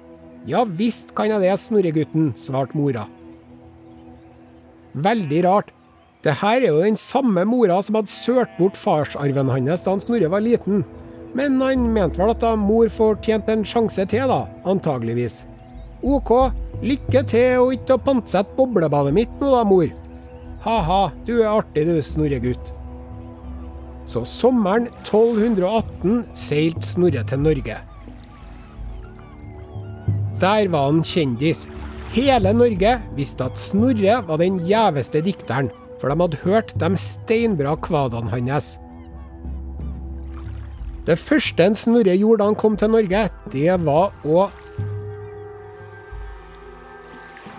Ja 0.47 0.65
visst 0.69 1.15
kan 1.17 1.33
jeg 1.33 1.41
det, 1.41 1.55
Snorregutten, 1.61 2.33
svarte 2.37 2.77
mora. 2.77 3.07
Veldig 4.95 5.41
rart. 5.47 5.73
Det 6.25 6.37
her 6.41 6.63
er 6.63 6.71
jo 6.71 6.83
den 6.85 6.97
samme 6.97 7.43
mora 7.49 7.81
som 7.85 7.99
hadde 7.99 8.13
sølt 8.13 8.53
bort 8.59 8.77
farsarven 8.81 9.51
hans 9.53 9.85
da 9.85 9.97
Snorre 10.01 10.31
var 10.33 10.45
liten. 10.45 10.85
Men 11.35 11.59
han 11.61 11.89
mente 11.93 12.21
vel 12.21 12.31
at 12.31 12.45
da 12.45 12.53
mor 12.57 12.93
fortjente 12.93 13.53
en 13.53 13.65
sjanse 13.67 14.05
til, 14.07 14.29
da. 14.31 14.45
Antageligvis. 14.69 15.43
OK, 16.05 16.31
lykke 16.85 17.25
til 17.33 17.65
og 17.65 17.75
ikke 17.75 17.97
å 17.97 18.05
pantsette 18.07 18.55
boblebadet 18.59 19.15
mitt 19.17 19.41
nå 19.41 19.51
da, 19.57 19.65
mor. 19.67 19.89
Ha-ha, 20.65 21.03
du 21.27 21.39
er 21.41 21.51
artig 21.51 21.89
du, 21.89 21.97
Snorregutt. 22.05 22.74
Så 24.05 24.25
sommeren 24.29 24.91
1218 25.03 26.25
seilte 26.37 26.87
Snorre 26.87 27.25
til 27.29 27.41
Norge. 27.41 27.79
Der 30.43 30.69
var 30.69 30.91
han 30.91 31.03
kjendis. 31.07 31.65
Hele 32.15 32.53
Norge 32.55 32.99
visste 33.17 33.49
at 33.49 33.59
Snorre 33.59 34.21
var 34.29 34.39
den 34.43 34.61
gjeveste 34.69 35.23
dikteren, 35.25 35.71
for 36.01 36.11
de 36.11 36.21
hadde 36.21 36.43
hørt 36.45 36.75
de 36.79 36.91
steinbra 37.01 37.75
kvadene 37.81 38.31
hans. 38.31 38.75
Det 41.05 41.19
første 41.21 41.65
en 41.65 41.77
Snorre 41.77 42.17
gjorde 42.17 42.43
da 42.43 42.51
han 42.51 42.61
kom 42.61 42.77
til 42.81 42.93
Norge, 42.93 43.27
det 43.53 43.81
var 43.85 44.13
å 44.25 44.49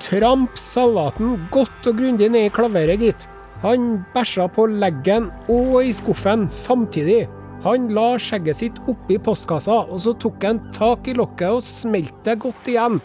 Tramp 0.05 0.57
salaten 0.59 1.37
godt 1.53 1.87
og 1.89 1.97
grundig 1.97 2.27
ned 2.29 2.49
i 2.49 2.53
klaveret, 2.53 3.01
gitt. 3.01 3.27
Han 3.65 4.03
bæsja 4.13 4.45
på 4.53 4.67
leggen 4.69 5.31
og 5.49 5.79
i 5.81 5.93
skuffen 5.95 6.45
samtidig. 6.53 7.23
Han 7.65 7.87
la 7.97 8.11
skjegget 8.21 8.59
sitt 8.59 8.75
oppi 8.85 9.17
postkassa, 9.17 9.79
og 9.89 10.03
så 10.03 10.13
tok 10.21 10.43
han 10.45 10.59
tak 10.75 11.07
i 11.09 11.15
lokket 11.17 11.55
og 11.55 11.63
smelte 11.65 12.35
godt 12.37 12.69
igjen. 12.69 12.99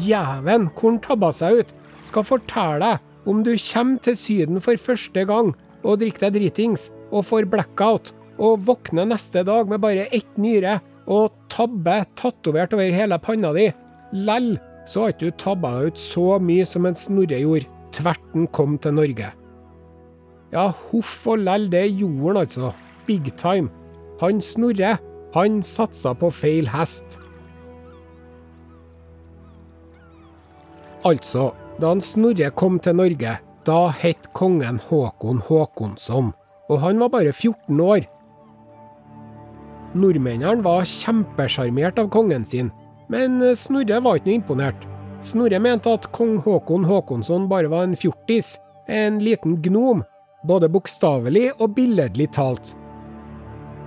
Jæven, 0.00 0.70
hvor 0.72 0.94
han 0.94 1.00
tabba 1.04 1.28
seg 1.36 1.60
ut. 1.60 1.74
Skal 2.06 2.24
fortelle 2.24 2.78
deg, 2.80 3.02
om 3.28 3.42
du 3.44 3.52
kommer 3.60 4.00
til 4.00 4.16
Syden 4.16 4.62
for 4.64 4.80
første 4.80 5.26
gang 5.28 5.50
og 5.82 5.98
drikker 6.00 6.28
deg 6.28 6.38
dritings 6.38 6.86
og 7.10 7.26
får 7.28 7.48
blackout, 7.52 8.14
og 8.40 8.62
våkner 8.64 9.10
neste 9.10 9.42
dag 9.44 9.68
med 9.68 9.82
bare 9.82 10.06
ett 10.14 10.38
nyre 10.40 10.78
og 11.10 11.34
tabbe 11.52 11.98
tatovert 12.16 12.72
over 12.76 12.94
hele 12.94 13.18
panna 13.20 13.50
di, 13.56 13.66
lell 14.14 14.54
så 14.88 15.04
har 15.04 15.12
ikke 15.12 15.28
du 15.28 15.42
tabba 15.42 15.74
deg 15.74 15.92
ut 15.92 16.00
så 16.00 16.38
mye 16.40 16.64
som 16.68 16.88
en 16.88 16.96
Snorre 16.96 17.42
gjorde, 17.42 17.68
Tverten 17.92 18.48
kom 18.56 18.78
til 18.80 18.96
Norge. 18.96 19.32
Ja, 20.52 20.70
huff 20.90 21.26
og 21.28 21.42
lell, 21.44 21.68
det 21.72 21.84
gjorde 21.92 22.28
han 22.28 22.42
altså. 22.46 22.72
Big 23.06 23.32
time. 23.36 23.68
Han 24.20 24.40
Snorre, 24.42 24.96
han 25.34 25.62
satsa 25.62 26.14
på 26.16 26.30
feil 26.32 26.68
hest. 26.72 27.18
Altså, 31.06 31.52
da 31.78 31.92
han 31.92 32.02
Snorre 32.02 32.50
kom 32.56 32.80
til 32.82 32.96
Norge, 32.98 33.36
da 33.68 33.78
het 34.00 34.30
kongen 34.36 34.80
Håkon 34.88 35.42
Håkonsson, 35.44 36.32
og 36.68 36.80
han 36.82 37.00
var 37.00 37.12
bare 37.12 37.32
14 37.32 37.80
år. 37.80 38.08
Nordmennene 39.98 40.64
var 40.64 40.88
kjempesjarmert 40.88 42.00
av 42.00 42.10
kongen 42.12 42.44
sin, 42.44 42.72
men 43.12 43.40
Snorre 43.56 44.00
var 44.04 44.18
ikke 44.18 44.32
noe 44.32 44.40
imponert. 44.40 44.88
Snorre 45.24 45.60
mente 45.60 45.92
at 45.92 46.08
kong 46.14 46.38
Håkon 46.44 46.86
Håkonsson 46.88 47.48
bare 47.50 47.70
var 47.70 47.86
en 47.86 47.96
fjortis, 47.98 48.56
en 48.88 49.18
liten 49.22 49.58
gnom, 49.64 50.02
både 50.46 50.68
bokstavelig 50.70 51.50
og 51.58 51.74
billedlig 51.74 52.30
talt. 52.36 52.74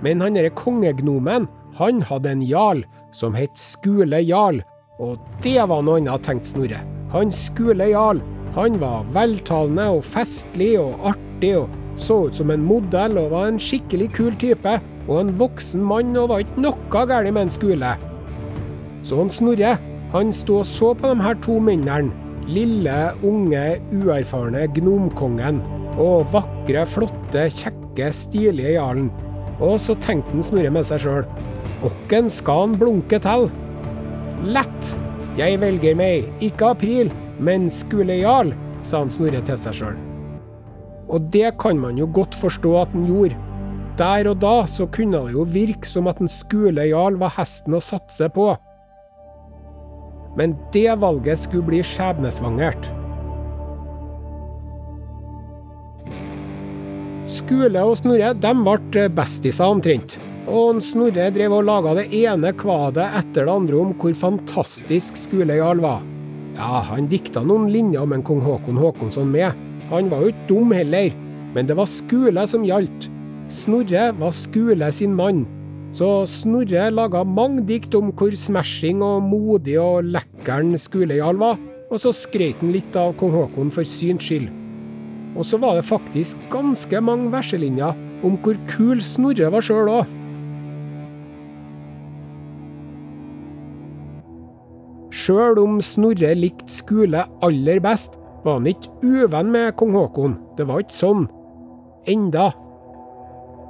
Men 0.02 0.20
han 0.20 0.36
derre 0.36 0.52
kongegnomen, 0.58 1.48
han 1.78 2.02
hadde 2.04 2.32
en 2.34 2.44
jarl 2.44 2.82
som 3.16 3.36
het 3.36 3.56
Skule 3.58 4.20
jarl, 4.24 4.60
og 5.00 5.20
det 5.44 5.60
var 5.68 5.84
noe 5.84 6.00
annet, 6.00 6.24
tenkte 6.26 6.52
Snorre. 6.52 6.80
Han 7.14 7.32
Skule 7.32 7.88
jarl, 7.92 8.20
han 8.56 8.76
var 8.82 9.06
veltalende 9.14 9.88
og 9.96 10.04
festlig 10.04 10.74
og 10.80 11.12
artig 11.14 11.54
og 11.62 11.78
så 11.96 12.26
ut 12.26 12.36
som 12.36 12.50
en 12.52 12.64
modell 12.64 13.18
og 13.20 13.32
var 13.34 13.50
en 13.50 13.60
skikkelig 13.60 14.10
kul 14.16 14.36
type, 14.40 14.78
og 15.08 15.18
en 15.18 15.32
voksen 15.40 15.82
mann 15.84 16.16
og 16.16 16.30
var 16.32 16.44
ikke 16.44 16.64
noe 16.64 16.92
galt 16.92 17.32
med 17.32 17.46
en 17.46 17.52
Skule. 17.52 17.94
Så 19.02 19.18
han 19.18 19.32
Snorre, 19.32 19.76
han 20.12 20.32
sto 20.36 20.60
og 20.60 20.68
så 20.68 20.92
på 20.96 21.12
de 21.12 21.24
her 21.24 21.38
to 21.44 21.58
mennene, 21.62 22.12
lille, 22.48 22.98
unge, 23.24 23.64
uerfarne 23.94 24.66
gnomkongen 24.76 25.62
og 26.00 26.28
vakre, 26.32 26.84
flotte, 26.88 27.48
kjekke, 27.52 28.10
stilige 28.14 28.76
jarlen. 28.76 29.10
Og 29.62 29.78
så 29.82 29.96
tenkte 30.02 30.32
han 30.32 30.44
Snorre 30.44 30.72
med 30.72 30.86
seg 30.88 31.04
sjøl. 31.04 31.26
Åkken 31.86 32.30
skal 32.32 32.66
han 32.66 32.78
blunke 32.80 33.20
til? 33.22 33.48
Lett! 34.48 34.94
Jeg 35.38 35.60
velger 35.62 35.96
meg, 35.96 36.26
ikke 36.44 36.74
april, 36.74 37.12
men 37.40 37.70
skule 37.72 38.18
jarl, 38.20 38.52
sa 38.84 39.00
han 39.04 39.12
Snorre 39.12 39.40
til 39.46 39.60
seg 39.60 39.78
sjøl. 39.78 40.00
Og 41.12 41.28
det 41.32 41.54
kan 41.60 41.80
man 41.80 41.98
jo 42.00 42.08
godt 42.12 42.36
forstå 42.38 42.74
at 42.82 42.92
han 42.94 43.06
gjorde. 43.08 43.38
Der 44.00 44.28
og 44.30 44.40
da 44.40 44.54
så 44.70 44.86
kunne 44.88 45.20
det 45.26 45.34
jo 45.36 45.44
virke 45.44 45.88
som 45.88 46.08
at 46.08 46.20
en 46.22 46.30
skule 46.30 46.86
jarl 46.88 47.18
var 47.20 47.34
hesten 47.36 47.76
å 47.76 47.82
satse 47.84 48.28
på. 48.32 48.54
Men 50.38 50.56
det 50.72 50.88
valget 51.02 51.42
skulle 51.42 51.68
bli 51.68 51.82
skjebnesvangert. 51.84 52.88
Skule 57.32 57.80
og 57.80 57.94
Snorre 57.96 58.34
de 58.36 58.50
ble 58.60 59.06
bestiser 59.16 59.72
omtrent. 59.72 60.18
Og 60.52 60.82
Snorre 60.84 61.30
drev 61.32 61.54
og 61.56 61.64
laga 61.64 61.94
det 61.96 62.10
ene 62.18 62.50
kvadet 62.60 63.06
etter 63.22 63.46
det 63.46 63.54
andre 63.54 63.78
om 63.80 63.94
hvor 63.96 64.12
fantastisk 64.18 65.16
Skule 65.16 65.56
jarl 65.56 65.80
var. 65.80 66.02
Ja, 66.58 66.82
han 66.90 67.08
dikta 67.08 67.40
noen 67.46 67.70
linjer 67.72 68.04
om 68.04 68.12
en 68.12 68.26
kong 68.26 68.42
Håkon 68.44 68.80
Håkonsson 68.82 69.32
med. 69.32 69.56
Han 69.88 70.12
var 70.12 70.26
jo 70.26 70.34
ikke 70.34 70.46
dum 70.50 70.76
heller, 70.76 71.16
men 71.56 71.70
det 71.70 71.78
var 71.78 71.88
Skule 71.88 72.44
som 72.50 72.68
gjaldt. 72.68 73.08
Snorre 73.48 74.10
var 74.20 74.36
Skule 74.36 74.92
sin 74.92 75.16
mann. 75.16 75.46
Så 75.96 76.26
Snorre 76.28 76.90
laga 76.92 77.24
mange 77.24 77.64
dikt 77.68 77.96
om 77.96 78.12
hvor 78.12 78.36
smashing 78.36 79.00
og 79.04 79.24
modig 79.24 79.80
og 79.80 80.10
lekkeren 80.12 80.76
Skule 80.80 81.22
jarl 81.22 81.40
var, 81.40 81.60
og 81.88 82.00
så 82.04 82.12
skrøt 82.12 82.60
han 82.60 82.76
litt 82.76 82.96
av 82.96 83.16
kong 83.20 83.32
Håkon 83.40 83.72
for 83.72 83.88
syns 83.88 84.28
skyld. 84.28 84.52
Og 85.36 85.46
så 85.48 85.58
var 85.60 85.78
det 85.78 85.88
faktisk 85.88 86.40
ganske 86.52 87.00
mange 87.00 87.30
verselinjer 87.32 87.96
om 88.26 88.36
hvor 88.42 88.58
kul 88.70 89.00
Snorre 89.04 89.48
var 89.52 89.64
sjøl 89.64 89.90
òg. 89.90 90.18
Sjøl 95.12 95.60
om 95.60 95.78
Snorre 95.84 96.32
likte 96.34 96.72
Skule 96.72 97.24
aller 97.44 97.80
best, 97.84 98.16
var 98.42 98.58
han 98.58 98.66
ikke 98.66 98.90
uvenn 99.06 99.52
med 99.54 99.76
kong 99.78 99.94
Håkon. 99.94 100.34
Det 100.58 100.66
var 100.66 100.82
ikke 100.82 100.96
sånn. 100.96 101.26
Enda. 102.10 102.48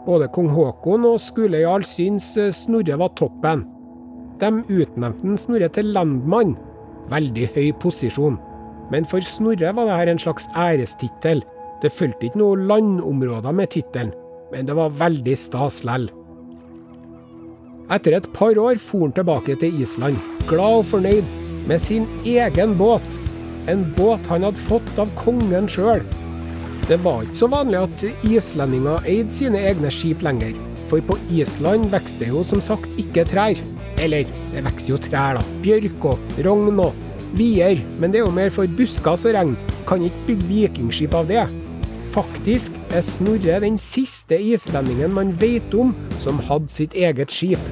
Både 0.06 0.30
kong 0.32 0.48
Håkon 0.54 1.04
og 1.06 1.20
Skule 1.20 1.60
jarl 1.60 1.84
syns 1.86 2.30
Snorre 2.56 2.96
var 2.98 3.12
toppen. 3.20 3.66
De 4.40 4.50
utnevnte 4.72 5.36
Snorre 5.38 5.68
til 5.74 5.92
lendmann. 5.94 6.56
Veldig 7.12 7.50
høy 7.54 7.68
posisjon. 7.82 8.38
Men 8.94 9.04
for 9.08 9.24
Snorre 9.24 9.74
var 9.76 9.90
dette 9.90 10.14
en 10.14 10.22
slags 10.22 10.48
ærestittel. 10.56 11.44
Det 11.82 11.90
fulgte 11.90 12.28
ikke 12.28 12.38
noe 12.38 12.58
landområder 12.70 13.54
med 13.58 13.72
tittelen, 13.74 14.12
men 14.52 14.68
det 14.68 14.76
var 14.78 14.92
veldig 15.00 15.34
stas 15.38 15.80
lell. 15.86 16.06
Etter 17.92 18.14
et 18.16 18.28
par 18.36 18.56
år 18.60 18.78
for 18.78 19.08
han 19.08 19.14
tilbake 19.16 19.56
til 19.58 19.80
Island, 19.82 20.20
glad 20.46 20.82
og 20.82 20.86
fornøyd, 20.92 21.26
med 21.66 21.82
sin 21.82 22.06
egen 22.26 22.76
båt. 22.78 23.16
En 23.70 23.82
båt 23.96 24.26
han 24.30 24.46
hadde 24.46 24.62
fått 24.68 24.98
av 24.98 25.10
kongen 25.18 25.66
sjøl. 25.70 26.02
Det 26.88 26.98
var 27.02 27.22
ikke 27.26 27.40
så 27.42 27.48
vanlig 27.50 27.78
at 27.78 28.04
islendinger 28.26 29.06
eide 29.10 29.34
sine 29.34 29.60
egne 29.70 29.90
skip 29.94 30.22
lenger, 30.22 30.54
for 30.90 31.02
på 31.06 31.18
Island 31.34 31.90
vokste 31.92 32.30
jo 32.30 32.42
som 32.46 32.62
sagt 32.62 32.98
ikke 32.98 33.26
trær. 33.30 33.58
Eller, 34.02 34.30
det 34.54 34.62
vokser 34.66 34.94
jo 34.94 35.00
trær, 35.02 35.38
da. 35.38 35.58
Bjørk 35.62 36.06
og 36.12 36.38
rogn 36.46 36.78
og 36.82 36.94
vier, 37.38 37.82
men 37.98 38.14
det 38.14 38.22
er 38.22 38.26
jo 38.26 38.34
mer 38.34 38.54
for 38.54 38.70
buskas 38.78 39.26
og 39.26 39.34
regn. 39.36 39.54
Kan 39.90 40.06
ikke 40.06 40.26
bygge 40.30 40.48
vikingskip 40.50 41.18
av 41.18 41.30
det. 41.30 41.46
Faktisk 42.12 42.74
er 42.92 43.00
Snorre 43.00 43.54
den 43.62 43.78
siste 43.80 44.36
islendingen 44.36 45.14
man 45.16 45.30
vet 45.40 45.72
om 45.72 45.94
som 46.20 46.42
hadde 46.44 46.68
sitt 46.68 46.92
eget 46.92 47.32
skip. 47.32 47.62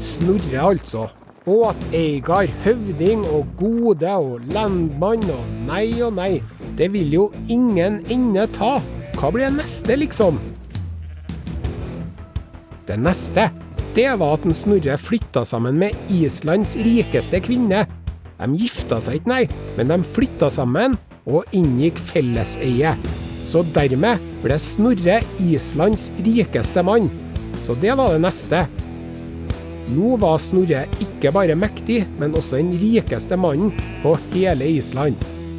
Snorre, 0.00 0.62
altså. 0.62 1.02
Båteier, 1.44 2.48
høvding 2.64 3.26
og 3.28 3.50
gode 3.60 4.08
og 4.08 4.46
lendmann 4.54 5.26
og 5.34 5.50
nei 5.68 5.90
og 6.00 6.16
nei. 6.16 6.38
Det 6.80 6.88
vil 6.94 7.12
jo 7.12 7.26
ingen 7.52 8.00
ende 8.08 8.46
ta. 8.56 8.78
Hva 9.20 9.30
blir 9.34 9.50
det 9.50 9.58
neste, 9.58 9.98
liksom? 10.00 10.40
Det 12.88 12.96
neste, 13.02 13.50
det 13.92 14.08
var 14.16 14.38
at 14.38 14.48
en 14.48 14.56
Snorre 14.56 14.96
flytta 14.96 15.44
sammen 15.44 15.76
med 15.84 16.08
Islands 16.08 16.72
rikeste 16.88 17.44
kvinne. 17.44 17.84
De 18.40 18.50
gifta 18.64 18.96
seg 19.04 19.20
ikke, 19.20 19.32
nei, 19.34 19.44
men 19.76 19.92
de 19.92 20.00
flytta 20.16 20.48
sammen 20.52 20.96
og 21.28 21.44
inngikk 21.56 22.00
felleseie. 22.00 22.96
Så 23.46 23.62
dermed 23.76 24.22
ble 24.42 24.58
Snorre 24.58 25.20
Islands 25.42 26.08
rikeste 26.26 26.82
mann. 26.86 27.08
Så 27.62 27.76
det 27.82 27.94
var 27.98 28.14
det 28.14 28.24
neste. 28.24 28.64
Nå 29.94 30.16
var 30.18 30.40
Snorre 30.42 30.82
ikke 31.02 31.30
bare 31.34 31.54
mektig, 31.58 32.02
men 32.18 32.34
også 32.34 32.58
den 32.58 32.74
rikeste 32.80 33.38
mannen 33.38 33.70
på 34.02 34.16
hele 34.32 34.66
Island. 34.80 35.14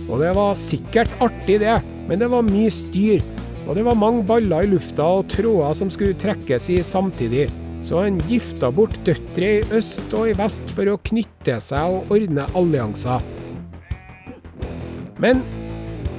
Og 0.08 0.20
det 0.24 0.34
var 0.36 0.58
sikkert 0.60 1.12
artig, 1.24 1.62
det, 1.64 1.78
men 2.08 2.20
det 2.20 2.30
var 2.32 2.46
mye 2.48 2.72
styr. 2.72 3.24
Og 3.68 3.76
det 3.76 3.84
var 3.88 4.00
mange 4.00 4.24
baller 4.28 4.64
i 4.64 4.72
lufta 4.72 5.08
og 5.20 5.28
tråder 5.32 5.76
som 5.76 5.90
skulle 5.92 6.16
trekkes 6.20 6.70
i 6.72 6.82
samtidig. 6.84 7.48
Så 7.84 8.02
han 8.04 8.20
gifta 8.28 8.70
bort 8.74 8.96
døtre 9.08 9.50
i 9.60 9.66
øst 9.76 10.12
og 10.18 10.32
i 10.32 10.36
vest 10.36 10.72
for 10.76 10.88
å 10.92 11.00
knytte 11.08 11.60
seg 11.64 12.00
og 12.00 12.12
ordne 12.16 12.48
allianser. 12.58 13.24
Men 15.24 15.44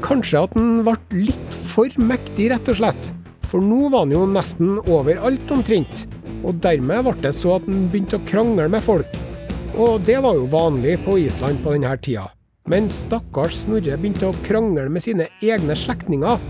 kanskje 0.05 0.45
at 0.45 0.55
han 0.57 0.83
ble 0.87 1.25
litt 1.27 1.48
for 1.79 1.95
mektig, 2.03 2.49
rett 2.51 2.69
og 2.73 2.81
slett. 2.81 3.11
For 3.47 3.63
nå 3.63 3.87
var 3.93 4.03
han 4.03 4.13
jo 4.13 4.25
nesten 4.27 4.81
overalt 4.91 5.53
omtrent. 5.55 6.09
Og 6.43 6.59
dermed 6.65 7.07
ble 7.07 7.15
det 7.23 7.31
så 7.37 7.55
at 7.55 7.69
han 7.71 7.87
begynte 7.93 8.19
å 8.19 8.27
krangle 8.27 8.67
med 8.73 8.83
folk. 8.83 9.15
Og 9.79 10.03
det 10.09 10.19
var 10.25 10.35
jo 10.35 10.49
vanlig 10.51 10.97
på 11.07 11.15
Island 11.23 11.63
på 11.63 11.77
denne 11.77 11.95
tida. 12.03 12.27
Men 12.69 12.91
stakkars 12.91 13.63
Snorre 13.63 13.95
begynte 13.97 14.29
å 14.29 14.37
krangle 14.45 14.89
med 14.91 15.05
sine 15.07 15.29
egne 15.39 15.79
slektninger. 15.79 16.43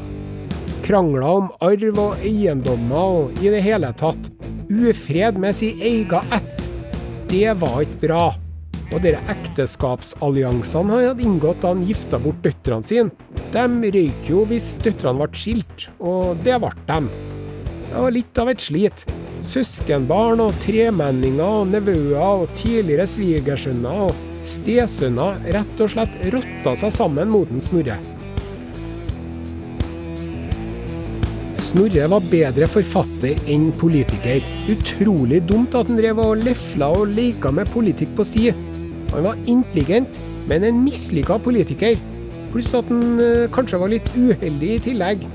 Krangla 0.86 1.34
om 1.42 1.52
arv 1.60 2.00
og 2.00 2.24
eiendommer 2.24 3.20
og 3.20 3.44
i 3.44 3.52
det 3.52 3.60
hele 3.66 3.92
tatt 4.00 4.32
ufred 4.72 5.36
med 5.40 5.56
sin 5.60 5.80
egen 5.84 6.32
ett. 6.32 6.68
Det 7.28 7.52
var 7.60 7.82
ikke 7.84 8.06
bra. 8.08 8.24
Og 8.88 9.02
dere 9.04 9.20
ekteskapsalliansene 9.28 10.94
han 10.94 11.08
hadde 11.10 11.24
inngått 11.26 11.60
da 11.62 11.74
han 11.74 11.84
gifta 11.88 12.20
bort 12.22 12.40
døtrene 12.44 12.88
sine, 12.88 13.12
de 13.52 13.92
røyk 13.94 14.30
jo 14.30 14.44
hvis 14.48 14.74
døtrene 14.84 15.20
ble 15.20 15.40
skilt, 15.42 15.88
og 16.00 16.40
det 16.46 16.56
ble 16.62 16.72
dem. 16.88 17.10
Det 17.88 18.04
var 18.04 18.14
litt 18.14 18.40
av 18.40 18.52
et 18.52 18.64
slit. 18.64 19.04
Søskenbarn 19.44 20.40
og 20.42 20.56
tremenninger 20.64 21.44
og 21.62 21.70
nevøer 21.70 22.42
og 22.44 22.48
tidligere 22.58 23.06
svigersønner 23.08 24.06
og 24.08 24.24
stesønner 24.48 25.38
rett 25.54 25.82
og 25.84 25.92
slett 25.92 26.16
rotta 26.34 26.74
seg 26.80 26.94
sammen 26.94 27.30
mot 27.32 27.50
en 27.52 27.62
Snorre. 27.62 27.98
Snorre 31.68 32.06
var 32.08 32.24
bedre 32.30 32.68
forfatter 32.70 33.40
enn 33.50 33.68
politiker. 33.76 34.40
Utrolig 34.72 35.42
dumt 35.50 35.74
at 35.76 35.90
han 35.90 35.98
drev 36.00 36.22
og 36.22 36.44
lefla 36.46 36.88
og 36.96 37.12
leika 37.12 37.52
med 37.52 37.68
politikk 37.74 38.14
på 38.16 38.24
si. 38.24 38.46
Han 39.12 39.24
var 39.24 39.40
intelligent, 39.46 40.20
men 40.48 40.64
en 40.64 40.84
mislykka 40.84 41.38
politiker. 41.44 41.98
Pluss 42.52 42.72
at 42.76 42.88
han 42.88 43.20
eh, 43.20 43.48
kanskje 43.52 43.80
var 43.80 43.92
litt 43.92 44.08
uheldig 44.16 44.70
i 44.74 44.80
tillegg. 44.88 45.26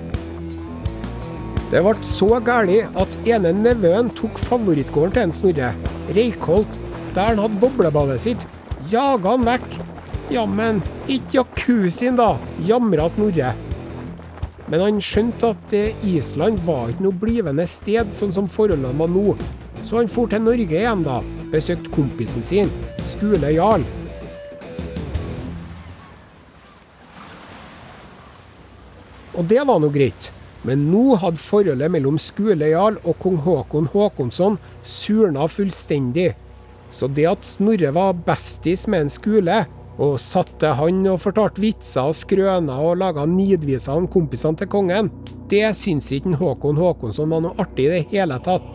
Det 1.74 1.82
ble 1.82 1.94
så 2.06 2.38
galt 2.46 2.98
at 3.02 3.16
ene 3.26 3.50
nevøen 3.58 4.12
tok 4.14 4.38
favorittgården 4.46 5.16
til 5.16 5.24
en 5.24 5.34
Snorre, 5.34 5.72
Reikholt, 6.14 6.78
der 7.16 7.32
han 7.32 7.42
hadde 7.42 7.62
boblebadet 7.62 8.20
sitt. 8.22 8.46
Jaga 8.92 9.34
han 9.34 9.48
vekk. 9.48 9.80
Jammen, 10.34 10.82
ikke 11.08 11.40
jacuzzien 11.40 12.18
da, 12.18 12.36
jamra 12.66 13.10
Snorre. 13.14 13.56
Men 14.70 14.86
han 14.86 15.02
skjønte 15.04 15.54
at 15.54 15.74
Island 16.08 16.62
var 16.68 16.94
ikke 16.94 17.08
noe 17.08 17.22
blivende 17.26 17.66
sted, 17.70 18.14
sånn 18.16 18.34
som 18.34 18.50
forholdene 18.50 18.94
var 19.02 19.10
nå. 19.12 19.34
Så 19.84 20.00
han 20.00 20.12
for 20.12 20.30
til 20.32 20.46
Norge 20.46 20.78
igjen, 20.78 21.04
da. 21.06 21.20
Besøkte 21.54 21.92
kompisen 21.94 22.42
sin, 22.46 22.72
Skule 23.06 23.52
Jarl. 23.54 23.84
Og 29.34 29.46
det 29.50 29.62
var 29.66 29.82
nå 29.82 29.90
greit. 29.94 30.32
Men 30.64 30.86
nå 30.88 31.18
hadde 31.20 31.42
forholdet 31.44 31.92
mellom 31.92 32.18
Skule 32.22 32.70
Jarl 32.72 32.98
og 33.04 33.18
kong 33.22 33.40
Håkon 33.44 33.90
Håkonsson 33.92 34.58
surna 34.88 35.46
fullstendig. 35.52 36.32
Så 36.94 37.10
det 37.12 37.26
at 37.28 37.46
Snorre 37.46 37.92
var 37.96 38.14
bestis 38.26 38.86
med 38.88 39.06
en 39.06 39.12
Skule, 39.12 39.64
og 40.02 40.16
satte 40.22 40.72
han 40.78 41.04
og 41.10 41.20
fortalte 41.22 41.62
vitser 41.62 42.10
og 42.10 42.18
skrøner 42.18 42.82
og 42.82 42.98
laga 43.02 43.28
nidviser 43.30 43.94
om 43.94 44.08
kompisene 44.10 44.58
til 44.58 44.70
kongen, 44.72 45.12
det 45.52 45.68
syns 45.78 46.10
ikke 46.16 46.38
Håkon 46.40 46.80
Håkonsson 46.82 47.30
var 47.34 47.44
noe 47.46 47.58
artig 47.62 47.90
i 47.90 47.92
det 47.92 48.06
hele 48.14 48.40
tatt. 48.46 48.66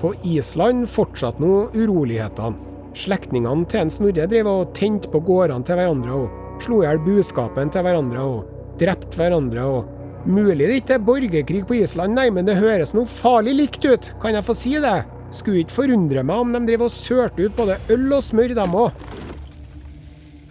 På 0.00 0.14
Island 0.24 0.88
fortsatte 0.88 1.42
nå 1.44 1.66
urolighetene. 1.76 2.56
Slektningene 2.96 3.68
til 3.70 3.84
en 3.84 3.92
Snorre 3.92 4.26
drev 4.26 4.48
og 4.50 4.72
tente 4.74 5.10
på 5.12 5.20
gårdene 5.22 5.66
til 5.66 5.78
hverandre 5.78 6.16
og 6.24 6.62
slo 6.64 6.80
i 6.80 6.88
hjel 6.88 7.00
buskapen 7.04 7.70
til 7.70 7.84
hverandre. 7.86 8.24
og 8.24 8.56
drept 8.80 9.16
hverandre 9.18 9.64
og 9.64 9.96
Mulig 10.28 10.66
det 10.68 10.74
ikke 10.82 10.98
er 10.98 11.04
borgerkrig 11.04 11.62
på 11.64 11.78
Island, 11.78 12.12
nei, 12.12 12.26
men 12.28 12.44
det 12.44 12.58
høres 12.58 12.92
noe 12.92 13.08
farlig 13.08 13.54
likt 13.56 13.86
ut, 13.88 14.10
kan 14.20 14.36
jeg 14.36 14.44
få 14.44 14.52
si 14.52 14.74
det? 14.76 14.98
Skulle 15.32 15.62
ikke 15.62 15.78
forundre 15.78 16.24
meg 16.28 16.42
om 16.44 16.52
de 16.52 16.60
drev 16.68 16.84
og 16.84 16.92
sørte 16.92 17.46
ut 17.46 17.56
både 17.56 17.78
øl 17.88 18.04
og 18.12 18.20
smør, 18.26 18.52
dem 18.58 18.76
òg. 18.76 19.06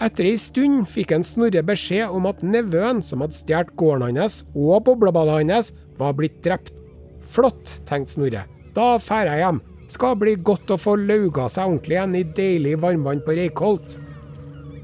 Etter 0.02 0.26
ei 0.26 0.40
stund 0.42 0.88
fikk 0.90 1.14
en 1.14 1.28
Snorre 1.28 1.62
beskjed 1.62 2.10
om 2.10 2.26
at 2.32 2.42
nevøen 2.42 3.04
som 3.06 3.22
hadde 3.22 3.38
stjålet 3.38 3.76
gården 3.78 4.18
hans 4.24 4.42
og 4.56 4.88
boblebadet 4.88 5.44
hans, 5.52 5.74
var 6.02 6.18
blitt 6.18 6.42
drept. 6.42 6.74
Flott, 7.30 7.78
tenkte 7.86 8.18
Snorre. 8.18 8.48
Da 8.80 8.94
drar 8.96 9.28
jeg 9.28 9.42
hjem. 9.44 9.58
Skal 9.92 10.16
bli 10.22 10.36
godt 10.46 10.72
å 10.72 10.78
få 10.80 10.94
lauga 11.02 11.50
seg 11.52 11.68
ordentlig 11.68 11.98
igjen 11.98 12.14
i 12.16 12.28
deilig 12.38 12.78
varmvann 12.80 13.20
på 13.26 13.34
Reykholt. 13.36 13.98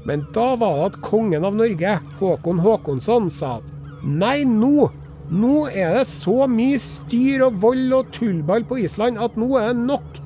Men 0.06 0.26
da 0.36 0.50
var 0.60 0.74
det 0.76 0.88
at 0.90 0.98
kongen 1.06 1.46
av 1.46 1.56
Norge, 1.56 1.94
Håkon 2.18 2.60
Håkonsson, 2.60 3.30
sa 3.32 3.56
at 3.62 3.72
Nei, 4.04 4.44
nå 4.44 4.90
Nå 5.26 5.64
er 5.72 5.96
det 5.96 6.04
så 6.06 6.44
mye 6.46 6.76
styr 6.78 7.42
og 7.48 7.56
vold 7.58 7.94
og 7.96 8.12
tullball 8.14 8.62
på 8.68 8.76
Island 8.84 9.18
at 9.18 9.34
nå 9.34 9.48
er 9.58 9.72
det 9.72 9.86
nok. 9.88 10.20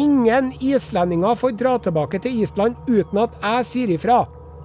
Ingen 0.00 0.54
islendinger 0.64 1.36
får 1.36 1.52
dra 1.60 1.74
tilbake 1.84 2.22
til 2.24 2.38
Island 2.46 2.78
uten 2.88 3.20
at 3.26 3.34
jeg 3.42 3.66
sier 3.68 3.92
ifra, 3.92 4.22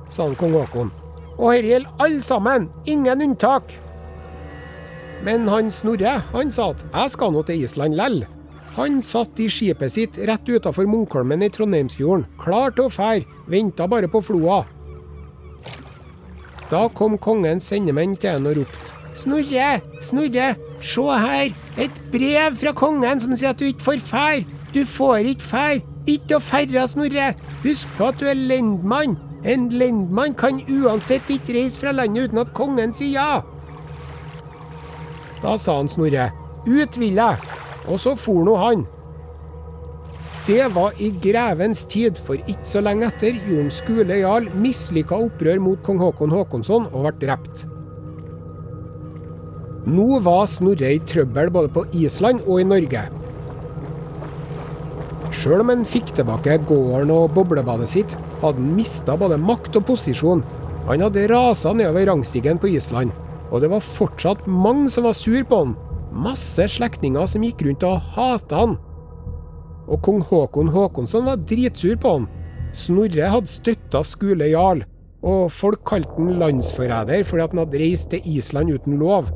sa 0.08 0.30
kong 0.40 0.56
Haakon. 0.56 0.94
Og 1.36 1.50
dette 1.52 1.74
gjelder 1.74 2.06
alle 2.06 2.24
sammen, 2.24 2.70
ingen 2.88 3.26
unntak. 3.28 3.76
Men 5.28 5.52
han 5.52 5.68
Snorre, 5.72 6.22
han 6.32 6.56
sa 6.56 6.70
at 6.72 6.86
jeg 6.88 7.16
skal 7.18 7.36
nå 7.36 7.44
til 7.50 7.68
Island 7.68 8.00
lell. 8.00 8.24
Han 8.74 9.02
satt 9.06 9.38
i 9.40 9.46
skipet 9.54 9.94
sitt 9.94 10.18
rett 10.26 10.50
utafor 10.50 10.88
Munkholmen 10.90 11.46
i 11.46 11.50
Trondheimsfjorden, 11.54 12.26
klar 12.42 12.74
til 12.74 12.88
å 12.88 12.94
fære, 12.94 13.28
venta 13.46 13.86
bare 13.90 14.10
på 14.10 14.22
floa. 14.26 14.64
Da 16.72 16.88
kom 16.98 17.20
kongens 17.22 17.68
sendemenn 17.70 18.16
til 18.18 18.34
en 18.34 18.50
og 18.50 18.58
ropte. 18.58 18.96
Snorre, 19.14 19.78
Snorre, 20.02 20.48
se 20.82 21.04
her, 21.26 21.54
et 21.78 22.00
brev 22.10 22.58
fra 22.58 22.74
kongen 22.74 23.22
som 23.22 23.36
sier 23.38 23.52
at 23.54 23.62
du 23.62 23.68
ikke 23.68 23.92
får 23.92 24.02
fær. 24.08 24.46
Du 24.74 24.82
får 24.90 25.30
ikke 25.36 25.50
fær. 25.52 25.82
Ikke 26.10 26.40
å 26.40 26.44
ferde, 26.44 26.88
Snorre. 26.90 27.30
Husk 27.62 27.94
på 28.00 28.10
at 28.10 28.18
du 28.20 28.26
er 28.32 28.40
lendmann. 28.40 29.20
En 29.46 29.68
lendmann 29.70 30.34
kan 30.40 30.64
uansett 30.66 31.30
ikke 31.30 31.60
reise 31.60 31.84
fra 31.84 31.94
landet 31.94 32.32
uten 32.32 32.42
at 32.42 32.56
kongen 32.58 32.96
sier 32.96 33.20
ja. 33.20 33.44
Da 35.44 35.60
sa 35.62 35.78
han 35.78 35.92
Snorre, 35.92 36.32
ut 36.66 36.98
vil 36.98 37.22
jeg. 37.22 37.54
Og 37.90 38.00
så 38.00 38.16
for 38.20 38.46
nå 38.48 38.56
han. 38.60 38.86
Det 40.44 40.64
var 40.76 40.96
i 41.00 41.08
grevens 41.24 41.86
tid, 41.88 42.18
for 42.20 42.36
ikke 42.36 42.68
så 42.68 42.82
lenge 42.84 43.08
etter 43.08 43.38
gjorde 43.48 43.72
Skule 43.72 44.18
jarl 44.20 44.50
mislykka 44.60 45.16
opprør 45.30 45.62
mot 45.64 45.80
kong 45.86 46.02
Håkon 46.04 46.36
Håkonsson 46.36 46.90
og 46.92 47.06
ble 47.06 47.14
drept. 47.22 47.64
Nå 49.88 50.20
var 50.24 50.50
Snorre 50.52 50.94
i 50.96 51.00
trøbbel 51.08 51.52
både 51.52 51.72
på 51.76 51.86
Island 51.96 52.44
og 52.44 52.60
i 52.60 52.68
Norge. 52.68 53.06
Sjøl 55.34 55.64
om 55.64 55.72
han 55.72 55.88
fikk 55.88 56.12
tilbake 56.16 56.60
gården 56.70 57.12
og 57.12 57.32
boblebadet 57.36 57.90
sitt, 57.92 58.18
hadde 58.44 58.60
han 58.60 58.76
mista 58.78 59.16
både 59.20 59.40
makt 59.40 59.80
og 59.80 59.88
posisjon. 59.90 60.44
Han 60.90 61.04
hadde 61.08 61.26
rasa 61.32 61.72
nedover 61.76 62.08
rangstigen 62.12 62.60
på 62.60 62.76
Island, 62.76 63.16
og 63.50 63.64
det 63.64 63.72
var 63.72 63.84
fortsatt 63.84 64.44
mange 64.48 64.92
som 64.92 65.08
var 65.08 65.16
sur 65.16 65.40
på 65.48 65.64
han. 65.64 65.76
Masse 66.14 66.68
slektninger 66.70 67.26
som 67.30 67.44
gikk 67.46 67.64
rundt 67.66 67.86
og 67.88 68.02
hata 68.14 68.64
han. 68.64 68.76
Og 69.90 70.00
kong 70.06 70.22
Håkon 70.24 70.72
Håkonsson 70.72 71.26
var 71.28 71.42
dritsur 71.50 71.98
på 72.00 72.18
han. 72.18 72.28
Snorre 72.74 73.30
hadde 73.30 73.50
støtta 73.50 74.02
Skule 74.06 74.48
jarl, 74.50 74.84
og 75.26 75.52
folk 75.54 75.84
kalte 75.88 76.14
han 76.18 76.40
landsforræder 76.42 77.26
fordi 77.28 77.46
han 77.46 77.64
hadde 77.64 77.82
reist 77.82 78.10
til 78.14 78.30
Island 78.38 78.74
uten 78.74 78.98
lov. 79.02 79.30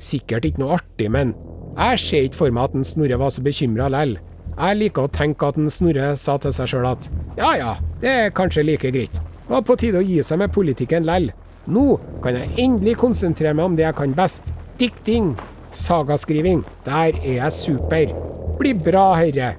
Sikkert 0.00 0.48
ikke 0.48 0.64
noe 0.64 0.78
artig, 0.80 1.10
men 1.12 1.34
jeg 1.76 2.00
ser 2.02 2.26
ikke 2.26 2.40
for 2.42 2.54
meg 2.54 2.70
at 2.70 2.76
en 2.76 2.88
Snorre 2.88 3.20
var 3.20 3.32
så 3.34 3.44
bekymra 3.44 3.88
lell. 3.92 4.16
Jeg 4.56 4.76
liker 4.76 5.06
å 5.06 5.12
tenke 5.14 5.48
at 5.48 5.60
en 5.60 5.70
Snorre 5.72 6.12
sa 6.20 6.36
til 6.40 6.52
seg 6.56 6.72
sjøl 6.72 6.88
at 6.90 7.06
ja 7.38 7.52
ja, 7.56 7.76
det 8.02 8.10
er 8.10 8.34
kanskje 8.36 8.66
like 8.66 8.90
greit. 8.92 9.20
Det 9.46 9.54
var 9.54 9.62
på 9.66 9.76
tide 9.80 10.00
å 10.00 10.04
gi 10.04 10.18
seg 10.26 10.42
med 10.42 10.52
politikken 10.54 11.06
lell. 11.08 11.30
Nå 11.70 11.94
kan 12.24 12.36
jeg 12.36 12.52
endelig 12.58 12.96
konsentrere 13.00 13.54
meg 13.56 13.70
om 13.70 13.78
det 13.78 13.86
jeg 13.86 13.96
kan 14.00 14.12
best. 14.16 14.52
Dikting. 14.80 15.32
Sagaskriving. 15.76 16.64
Der 16.86 17.16
er 17.20 17.38
jeg 17.40 17.52
super 17.52 18.30
blir 18.60 18.76
bra, 18.76 19.14
herre. 19.16 19.54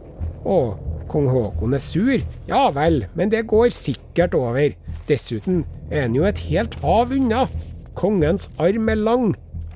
Å, 0.46 0.58
kong 1.12 1.28
Haakon 1.32 1.76
er 1.76 1.82
sur? 1.82 2.22
Ja 2.50 2.68
vel, 2.76 3.06
men 3.18 3.32
det 3.34 3.48
går 3.50 3.72
sikkert 3.74 4.36
over. 4.38 4.76
Dessuten 5.10 5.64
er 5.90 6.06
han 6.06 6.18
jo 6.18 6.28
et 6.30 6.42
helt 6.46 6.78
hav 6.84 7.14
unna. 7.16 7.48
Kongens 7.98 8.50
arm 8.62 8.90
er 8.92 9.02
lang, 9.02 9.32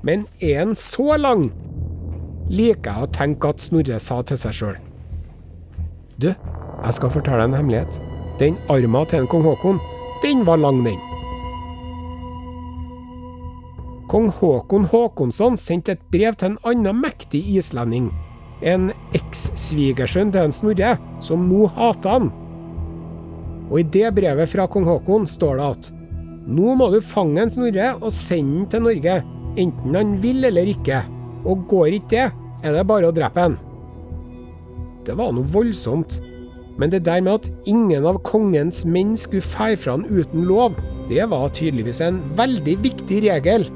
men 0.06 0.28
er 0.40 0.62
han 0.62 0.76
så 0.80 1.18
lang? 1.20 1.50
Liker 2.54 2.92
jeg 2.92 3.08
å 3.08 3.14
tenke 3.16 3.50
at 3.50 3.66
Snorre 3.66 3.98
sa 4.00 4.22
til 4.22 4.40
seg 4.40 4.60
sjøl. 4.60 4.78
Du, 6.22 6.30
jeg 6.30 6.96
skal 6.96 7.12
fortelle 7.12 7.42
deg 7.42 7.50
en 7.50 7.60
hemmelighet. 7.60 8.00
Den 8.40 8.60
arma 8.72 9.04
til 9.10 9.24
en 9.24 9.32
kong 9.32 9.50
Haakon, 9.50 9.82
den 10.24 10.46
var 10.48 10.62
lang, 10.62 10.86
den. 10.86 11.02
Kong 14.12 14.30
Håkon 14.40 14.86
Håkonsson 14.92 15.58
sendte 15.58 15.96
et 15.96 16.08
brev 16.14 16.38
til 16.38 16.54
en 16.54 16.62
annen 16.70 17.02
mektig 17.02 17.42
islending 17.58 18.12
en 18.64 18.90
eks-svigersønn 19.16 20.32
til 20.34 20.48
en 20.48 20.56
Snorre, 20.56 20.96
som 21.24 21.48
nå 21.50 21.68
hater 21.76 22.18
han. 22.18 22.30
Og 23.72 23.80
i 23.82 23.88
det 23.96 24.12
brevet 24.16 24.52
fra 24.52 24.68
kong 24.72 24.86
Håkon 24.88 25.26
står 25.30 25.60
det 25.60 25.70
at 25.74 25.92
nå 26.46 26.76
må 26.78 26.92
du 26.94 27.00
fange 27.02 27.42
en 27.42 27.52
Snorre 27.52 27.96
og 27.98 28.14
sende 28.14 28.62
han 28.62 28.70
til 28.72 28.86
Norge, 28.86 29.20
enten 29.62 29.98
han 29.98 30.16
vil 30.24 30.46
eller 30.52 30.70
ikke. 30.70 31.02
Og 31.46 31.66
går 31.70 32.00
ikke 32.00 32.12
det, 32.16 32.28
er 32.66 32.74
det 32.74 32.86
bare 32.90 33.10
å 33.10 33.16
drepe 33.16 33.44
han. 33.44 33.60
Det 35.06 35.14
var 35.18 35.34
noe 35.36 35.46
voldsomt. 35.54 36.20
Men 36.76 36.92
det 36.92 37.06
der 37.06 37.22
med 37.24 37.46
at 37.46 37.70
ingen 37.72 38.04
av 38.10 38.18
kongens 38.28 38.82
menn 38.90 39.14
skulle 39.16 39.46
feie 39.46 39.78
fra 39.80 39.94
han 39.96 40.08
uten 40.10 40.44
lov, 40.50 40.76
det 41.08 41.24
var 41.32 41.54
tydeligvis 41.56 42.02
en 42.04 42.18
veldig 42.36 42.74
viktig 42.84 43.22
regel. 43.24 43.68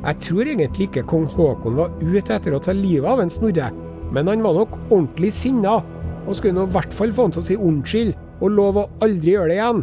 Jeg 0.00 0.16
tror 0.24 0.48
egentlig 0.48 0.86
ikke 0.88 1.04
kong 1.10 1.26
Haakon 1.34 1.76
var 1.76 1.92
ute 2.00 2.32
etter 2.32 2.54
å 2.56 2.60
ta 2.64 2.72
livet 2.72 3.04
av 3.10 3.20
en 3.20 3.32
Snorre, 3.32 3.68
men 4.14 4.30
han 4.30 4.40
var 4.44 4.56
nok 4.56 4.78
ordentlig 4.88 5.32
sinna, 5.36 5.80
og 6.24 6.36
skulle 6.36 6.56
nå 6.56 6.64
i 6.68 6.72
hvert 6.72 6.94
fall 6.96 7.12
få 7.12 7.26
han 7.26 7.34
til 7.34 7.42
å 7.42 7.48
si 7.50 7.58
unnskyld, 7.60 8.14
og 8.40 8.54
love 8.56 8.86
å 8.86 9.04
aldri 9.04 9.34
gjøre 9.34 9.50
det 9.50 9.58
igjen. 9.58 9.82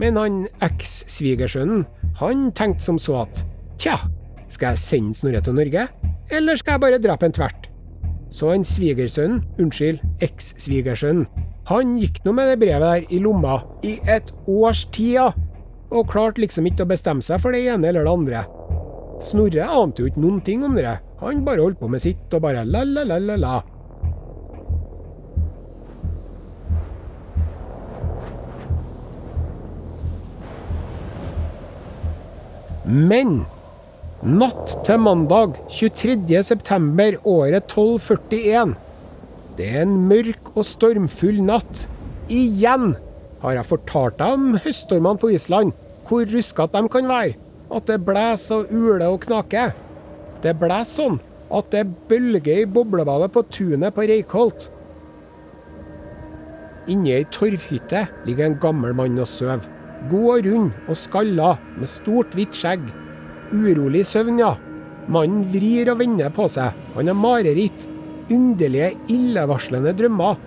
Men 0.00 0.16
han 0.18 0.40
eks-svigersønnen, 0.64 1.84
han 2.22 2.48
tenkte 2.56 2.88
som 2.88 2.98
så 2.98 3.20
at 3.26 3.44
tja, 3.82 3.98
skal 4.48 4.72
jeg 4.72 4.82
sende 4.82 5.18
Snorre 5.18 5.44
til 5.44 5.60
Norge, 5.60 5.86
eller 6.32 6.56
skal 6.56 6.78
jeg 6.78 6.84
bare 6.86 7.02
drepe 7.04 7.28
en 7.28 7.36
tvert? 7.36 7.68
Så 8.32 8.48
han 8.50 8.64
svigersønnen, 8.66 9.44
unnskyld, 9.60 10.00
eks-svigersønnen, 10.24 11.28
han 11.68 11.98
gikk 12.00 12.24
nå 12.24 12.32
med 12.36 12.48
det 12.50 12.58
brevet 12.64 12.82
der 12.84 13.12
i 13.12 13.20
lomma 13.24 13.60
i 13.84 13.98
et 14.10 14.32
års 14.48 14.86
tid, 14.92 15.36
og 15.94 16.10
klarte 16.10 16.42
liksom 16.42 16.66
ikke 16.66 16.84
å 16.84 16.90
bestemme 16.90 17.22
seg 17.22 17.40
for 17.42 17.54
det 17.54 17.64
ene 17.70 17.88
eller 17.90 18.06
det 18.06 18.14
andre. 18.18 18.44
Snorre 19.22 19.68
ante 19.70 20.02
jo 20.02 20.10
ikke 20.10 20.22
noen 20.24 20.40
ting 20.44 20.64
om 20.66 20.74
det, 20.74 20.98
han 21.20 21.44
bare 21.46 21.62
holdt 21.62 21.80
på 21.80 21.88
med 21.88 22.02
sitt 22.02 22.34
og 22.34 22.42
bare 22.44 22.66
la-la-la-la-la. 22.66 23.62
Men 32.84 33.44
natt 34.20 34.74
til 34.84 35.00
mandag 35.00 35.56
23.9. 35.72 37.22
året 37.24 37.70
1241 37.70 38.74
Det 39.56 39.70
er 39.70 39.86
en 39.86 39.94
mørk 40.10 40.50
og 40.52 40.66
stormfull 40.68 41.40
natt. 41.46 41.86
Igjen 42.28 42.92
har 43.40 43.56
jeg 43.56 43.68
fortalt 43.70 44.18
deg 44.20 44.36
om 44.36 44.60
høststormene 44.64 45.20
på 45.20 45.32
Island 45.32 45.72
hvor 46.08 46.28
ruskete 46.28 46.80
de 46.80 46.90
kan 46.92 47.08
være. 47.08 47.36
At 47.74 47.88
det 47.88 48.02
blåser 48.06 48.62
og 48.62 48.72
uler 48.72 49.06
og 49.08 49.22
knaker. 49.24 49.72
Det 50.44 50.54
blåser 50.60 50.90
sånn 50.92 51.20
at 51.54 51.70
det 51.72 51.84
bølger 52.08 52.62
i 52.62 52.68
boblebadet 52.68 53.30
på 53.34 53.44
tunet 53.52 53.94
på 53.94 54.06
Reikholt. 54.08 54.68
Inni 56.90 57.14
ei 57.16 57.24
torvhytte 57.32 58.04
ligger 58.28 58.50
en 58.50 58.58
gammel 58.60 58.92
mann 58.96 59.20
og 59.20 59.28
sover. 59.30 59.64
God 60.10 60.30
og 60.34 60.46
rund 60.46 60.88
og 60.90 60.98
skalla, 61.00 61.54
med 61.78 61.88
stort, 61.88 62.34
hvitt 62.36 62.56
skjegg. 62.58 62.82
Urolig 63.54 64.04
søvn, 64.04 64.40
ja. 64.42 64.52
Mannen 65.08 65.46
vrir 65.52 65.88
og 65.92 66.00
vender 66.02 66.32
på 66.34 66.48
seg. 66.52 66.76
Han 66.96 67.08
har 67.08 67.16
mareritt. 67.16 67.86
Underlige, 68.32 68.94
illevarslende 69.12 69.92
drømmer. 69.96 70.40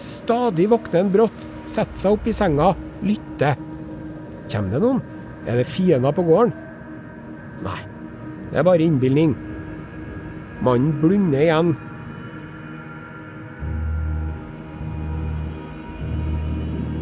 Stadig 0.00 0.68
våkner 0.72 1.02
han 1.02 1.12
brått, 1.12 1.46
setter 1.68 2.00
seg 2.00 2.16
opp 2.16 2.28
i 2.28 2.36
senga, 2.36 2.72
lytter. 3.04 3.69
Kommer 4.50 4.74
det 4.74 4.82
noen? 4.82 5.00
Er 5.46 5.60
det 5.60 5.68
fiender 5.70 6.12
på 6.14 6.24
gården? 6.26 6.52
Nei, 7.64 7.78
det 8.50 8.60
er 8.60 8.66
bare 8.66 8.84
innbilning. 8.84 9.36
Mannen 10.64 10.92
blunder 11.00 11.40
igjen. 11.40 11.72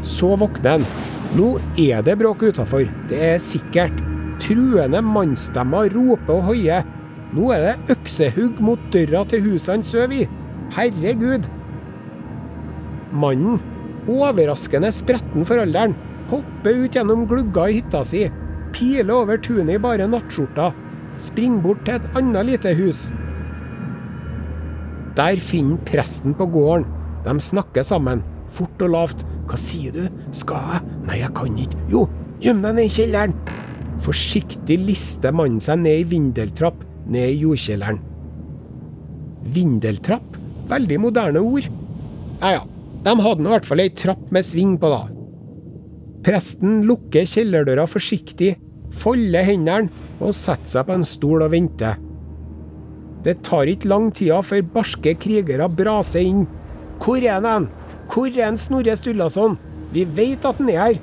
Så 0.06 0.34
våkner 0.38 0.78
han. 0.78 0.86
Nå 1.36 1.48
er 1.76 2.04
det 2.06 2.16
bråk 2.20 2.46
utafor, 2.48 2.86
det 3.10 3.18
er 3.34 3.42
sikkert. 3.42 3.96
Truende 4.40 5.02
mannsstemmer 5.04 5.90
roper 5.92 6.38
og 6.38 6.46
hoier. 6.52 6.86
Nå 7.36 7.50
er 7.52 7.64
det 7.66 7.96
øksehugg 7.96 8.60
mot 8.64 8.80
døra 8.94 9.24
til 9.28 9.42
huset 9.44 9.74
han 9.74 9.84
sover 9.84 10.22
i. 10.22 10.28
Herregud! 10.76 11.48
Mannen, 13.12 13.58
overraskende 14.08 14.90
spretten 14.94 15.44
for 15.48 15.60
alderen, 15.60 15.96
hopper 16.30 16.84
ut 16.84 16.96
gjennom 16.96 17.26
glugga 17.28 17.68
i 17.68 17.78
hytta 17.78 18.02
si, 18.06 18.26
piler 18.74 19.14
over 19.14 19.40
tunet 19.42 19.76
i 19.76 19.82
bare 19.82 20.08
nattskjorta, 20.10 20.70
springer 21.18 21.64
bort 21.64 21.84
til 21.86 21.98
et 21.98 22.18
annet 22.18 22.50
lite 22.50 22.74
hus. 22.78 23.08
Der 25.18 25.40
finner 25.42 25.80
presten 25.88 26.36
på 26.38 26.46
gården. 26.54 26.86
De 27.24 27.34
snakker 27.42 27.82
sammen, 27.82 28.22
fort 28.46 28.84
og 28.86 28.92
lavt. 28.94 29.24
Hva 29.48 29.56
sier 29.58 29.94
du? 29.94 30.04
Skal 30.36 30.62
jeg? 30.74 30.98
Nei, 31.08 31.18
jeg 31.22 31.32
kan 31.34 31.56
ikke. 31.58 31.80
Jo, 31.90 32.04
gjem 32.44 32.60
deg 32.62 32.76
ned 32.76 32.86
i 32.86 32.92
kjelleren. 32.92 33.34
Forsiktig 34.04 34.78
lister 34.84 35.34
mannen 35.34 35.58
seg 35.64 35.80
ned 35.82 36.04
i 36.04 36.06
vindeltrapp, 36.12 36.84
ned 37.10 37.32
i 37.32 37.40
jordkjelleren. 37.42 37.98
Vindeltrapp? 39.56 40.38
Veldig 40.70 41.00
moderne 41.02 41.42
ord. 41.42 41.66
Ja 42.38 42.58
ja, 42.60 42.64
de 43.02 43.14
hadde 43.24 43.42
nå 43.42 43.50
i 43.50 43.56
hvert 43.56 43.66
fall 43.66 43.82
ei 43.82 43.90
trapp 43.96 44.28
med 44.34 44.46
sving 44.46 44.76
på, 44.78 44.92
da. 44.92 45.17
Presten 46.26 46.82
lukker 46.88 47.26
kjellerdøra 47.28 47.86
forsiktig, 47.88 48.56
folder 48.98 49.46
hendene 49.46 49.92
og 50.18 50.34
setter 50.34 50.78
seg 50.78 50.88
på 50.88 50.96
en 50.98 51.06
stol 51.06 51.44
og 51.46 51.52
venter. 51.54 51.98
Det 53.26 53.36
tar 53.46 53.70
ikke 53.70 53.90
lang 53.90 54.08
tida 54.14 54.38
før 54.46 54.64
barske 54.74 55.14
krigere 55.20 55.68
braser 55.70 56.24
inn. 56.26 56.46
Hvor 57.02 57.22
er 57.22 57.42
han? 57.44 57.68
Hvor 58.08 58.30
er 58.30 58.48
en 58.48 58.58
Snorre 58.58 58.94
Sturlason? 58.96 59.58
Vi 59.92 60.04
vet 60.16 60.46
at 60.46 60.58
han 60.60 60.70
er 60.72 60.80
her. 60.80 60.98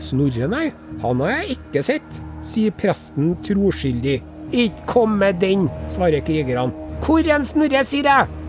Snorre, 0.00 0.48
nei, 0.50 0.68
han 1.02 1.20
har 1.22 1.34
jeg 1.36 1.58
ikke 1.58 1.82
sett, 1.86 2.22
sier 2.44 2.74
presten 2.78 3.34
troskyldig. 3.46 4.20
Ikke 4.54 4.88
kom 4.90 5.18
med 5.20 5.40
den, 5.42 5.68
svarer 5.90 6.24
krigerne. 6.24 6.72
Hvor 7.04 7.26
er 7.26 7.46
Snorre, 7.46 7.84
sier 7.86 8.08
jeg! 8.08 8.40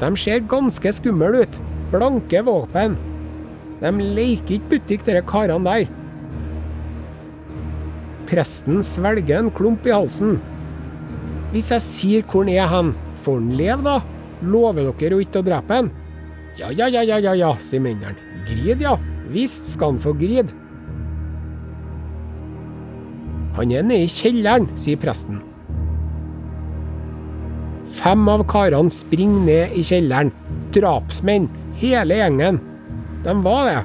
De 0.00 0.10
ser 0.18 0.42
ganske 0.50 0.92
skumle 0.96 1.44
ut. 1.44 1.60
Blanke 1.92 2.42
våpen. 2.46 2.96
De 3.82 3.90
leker 3.90 4.58
ikke 4.58 4.70
butikk, 4.72 5.04
dere 5.06 5.22
karene 5.26 5.66
der. 5.66 5.88
Presten 8.28 8.82
svelger 8.86 9.42
en 9.42 9.52
klump 9.54 9.86
i 9.86 9.94
halsen. 9.94 10.38
Hvis 11.52 11.70
jeg 11.74 11.84
sier 11.84 12.26
hvor 12.26 12.46
han 12.46 12.54
er 12.54 12.70
hen, 12.70 12.92
får 13.22 13.40
han 13.40 13.54
leve 13.58 13.86
da? 13.86 13.98
Lover 14.44 14.92
dere 14.98 15.16
å 15.18 15.22
ikke 15.22 15.42
å 15.42 15.46
drepe 15.46 15.80
han? 15.80 15.90
Ja, 16.58 16.70
ja, 16.70 16.86
ja, 16.86 17.02
ja, 17.02 17.18
ja, 17.18 17.34
ja, 17.38 17.50
sier 17.58 17.82
mennene. 17.82 18.14
Grid, 18.48 18.82
ja. 18.82 18.94
Visst 19.34 19.72
skal 19.72 19.94
han 19.94 20.02
få 20.02 20.12
gride. 20.18 20.52
Han 23.54 23.70
er 23.70 23.86
nede 23.86 24.06
i 24.06 24.10
kjelleren, 24.10 24.66
sier 24.78 24.98
presten. 25.00 25.40
Fem 27.94 28.26
av 28.30 28.42
karene 28.50 28.90
springer 28.90 29.44
ned 29.46 29.76
i 29.78 29.84
kjelleren. 29.86 30.32
Drapsmenn, 30.74 31.46
hele 31.78 32.18
gjengen. 32.18 32.58
De 33.24 33.34
var 33.44 33.68
det. 33.70 33.80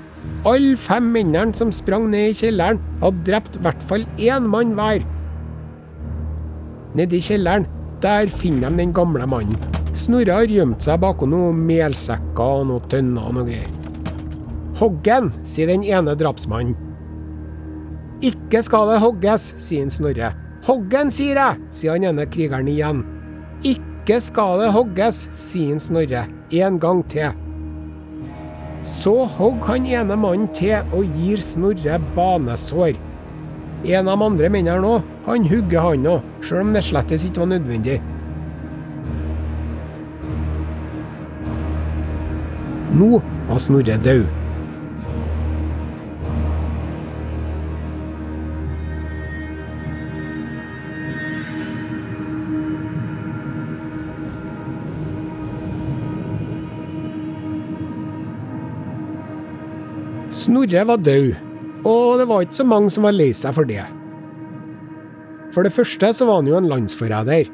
Alle 0.48 0.76
fem 0.80 1.10
mennene 1.14 1.56
som 1.56 1.72
sprang 1.72 2.10
ned 2.12 2.34
i 2.34 2.38
kjelleren, 2.42 2.80
hadde 3.00 3.26
drept 3.28 3.56
i 3.56 3.64
hvert 3.64 3.84
fall 3.90 4.06
én 4.20 4.48
mann 4.52 4.76
hver. 4.78 5.06
Nede 6.98 7.20
i 7.20 7.24
kjelleren, 7.24 7.68
der 8.04 8.32
finner 8.32 8.72
de 8.72 8.84
den 8.84 8.94
gamle 8.96 9.28
mannen. 9.30 9.60
Snorre 10.00 10.42
har 10.42 10.52
gjemt 10.52 10.84
seg 10.86 11.02
bakom 11.04 11.34
noen 11.34 11.64
melsekker 11.68 12.62
og 12.62 12.68
noen 12.70 12.92
tønner 12.92 13.26
og 13.28 13.36
noe 13.36 13.48
greier. 13.48 13.72
Hoggen, 14.80 15.34
sier 15.44 15.68
den 15.68 15.84
ene 15.84 16.16
drapsmannen. 16.16 16.78
Ikke 18.24 18.62
skal 18.64 18.88
det 18.92 19.02
hogges, 19.04 19.50
sier 19.60 19.88
Snorre. 19.92 20.34
Hoggen, 20.68 21.12
sier 21.12 21.40
jeg, 21.40 21.60
sier 21.72 21.96
han 21.96 22.08
ene 22.12 22.28
krigeren 22.32 22.68
igjen. 22.68 23.04
Ikke 23.64 24.20
skal 24.24 24.60
det 24.64 24.74
hogges, 24.76 25.26
sier 25.36 25.80
Snorre 25.84 26.26
en 26.56 26.80
gang 26.84 27.04
til. 27.12 27.36
Så 28.90 29.14
hogg 29.38 29.62
han 29.68 29.86
ene 29.86 30.16
mannen 30.18 30.48
til 30.56 30.82
og 30.98 31.20
gir 31.20 31.44
Snorre 31.46 32.00
banesår. 32.16 32.98
En 33.86 34.10
av 34.10 34.18
de 34.18 34.26
andre 34.26 34.50
mennene 34.52 34.82
nå, 34.82 34.96
han 35.28 35.46
hugger 35.48 35.86
han 35.86 36.10
òg, 36.10 36.26
sjøl 36.42 36.66
om 36.66 36.74
det 36.74 36.84
slettes 36.88 37.28
ikke 37.28 37.46
var 37.46 37.52
nødvendig. 37.54 38.00
Nå 42.98 43.22
var 43.52 43.62
Snorre 43.62 44.02
død. 44.10 44.39
Snorre 60.50 60.82
var 60.82 60.98
død, 61.06 61.36
og 61.86 62.18
det 62.18 62.26
var 62.26 62.42
ikke 62.42 62.58
så 62.58 62.64
mange 62.66 62.90
som 62.90 63.06
var 63.06 63.14
lei 63.14 63.28
seg 63.38 63.54
for 63.54 63.70
det. 63.70 63.84
For 65.54 65.62
det 65.62 65.70
første 65.76 66.10
så 66.18 66.26
var 66.26 66.40
han 66.40 66.48
jo 66.50 66.56
en 66.58 66.70
landsforræder. 66.72 67.52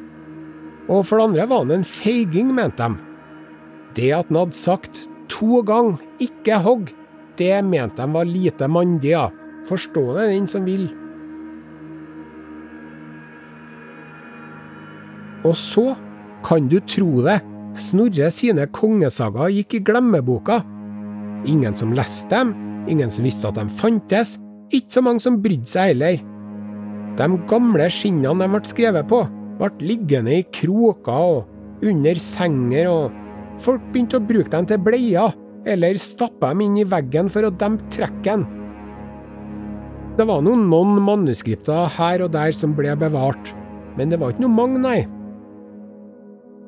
Og 0.88 1.02
for 1.04 1.20
det 1.20 1.26
andre 1.26 1.48
var 1.52 1.66
han 1.66 1.74
en 1.76 1.84
feiging, 1.84 2.54
mente 2.56 2.88
de. 2.88 2.96
Det 4.00 4.14
at 4.16 4.30
han 4.32 4.40
hadde 4.40 4.56
sagt 4.56 5.02
to 5.28 5.60
ganger 5.68 6.00
'ikke 6.24 6.62
hogg', 6.64 6.94
det 7.36 7.66
mente 7.66 8.00
de 8.00 8.14
var 8.14 8.24
lite 8.24 8.68
mandig, 8.68 9.14
av. 9.14 9.32
Forstå 9.68 10.16
det, 10.16 10.30
den 10.30 10.48
som 10.48 10.64
vil. 10.64 10.88
Og 15.44 15.56
så, 15.58 15.98
kan 16.48 16.70
du 16.70 16.80
tro 16.80 17.22
det, 17.22 17.42
Snorre 17.76 18.32
sine 18.32 18.68
kongesagaer 18.72 19.52
gikk 19.52 19.74
i 19.74 19.80
glemmeboka. 19.84 20.64
Ingen 21.46 21.76
som 21.76 21.92
leste 21.92 22.30
dem, 22.30 22.75
ingen 22.92 23.12
som 23.12 23.26
visste 23.26 23.50
at 23.50 23.58
de 23.60 23.66
fantes, 23.80 24.36
ikke 24.74 24.98
så 24.98 25.04
mange 25.06 25.24
som 25.24 25.40
brydde 25.42 25.70
seg 25.70 25.94
heller. 25.94 26.22
De 27.16 27.28
gamle 27.50 27.88
skinnene 27.94 28.44
de 28.44 28.52
ble 28.52 28.62
skrevet 28.68 29.08
på, 29.10 29.22
ble 29.60 29.72
liggende 29.88 30.40
i 30.42 30.46
kroker 30.56 31.38
og 31.38 31.86
under 31.86 32.20
senger, 32.20 32.90
og 32.92 33.62
folk 33.64 33.84
begynte 33.92 34.20
å 34.20 34.28
bruke 34.28 34.52
dem 34.52 34.68
til 34.70 34.82
bleier, 34.84 35.36
eller 35.66 35.98
stappe 36.02 36.52
dem 36.52 36.64
inn 36.66 36.80
i 36.82 36.88
veggen 36.88 37.32
for 37.32 37.48
å 37.48 37.54
dempe 37.54 37.88
trekken. 37.94 38.46
Det 40.16 40.28
var 40.28 40.44
nå 40.46 40.54
noen 40.60 41.02
manuskripter 41.04 41.90
her 41.98 42.24
og 42.24 42.32
der 42.36 42.54
som 42.56 42.76
ble 42.76 42.94
bevart, 43.00 43.52
men 44.00 44.12
det 44.12 44.20
var 44.22 44.32
ikke 44.32 44.46
noe 44.46 44.58
mange, 44.60 44.80
nei. 44.84 45.00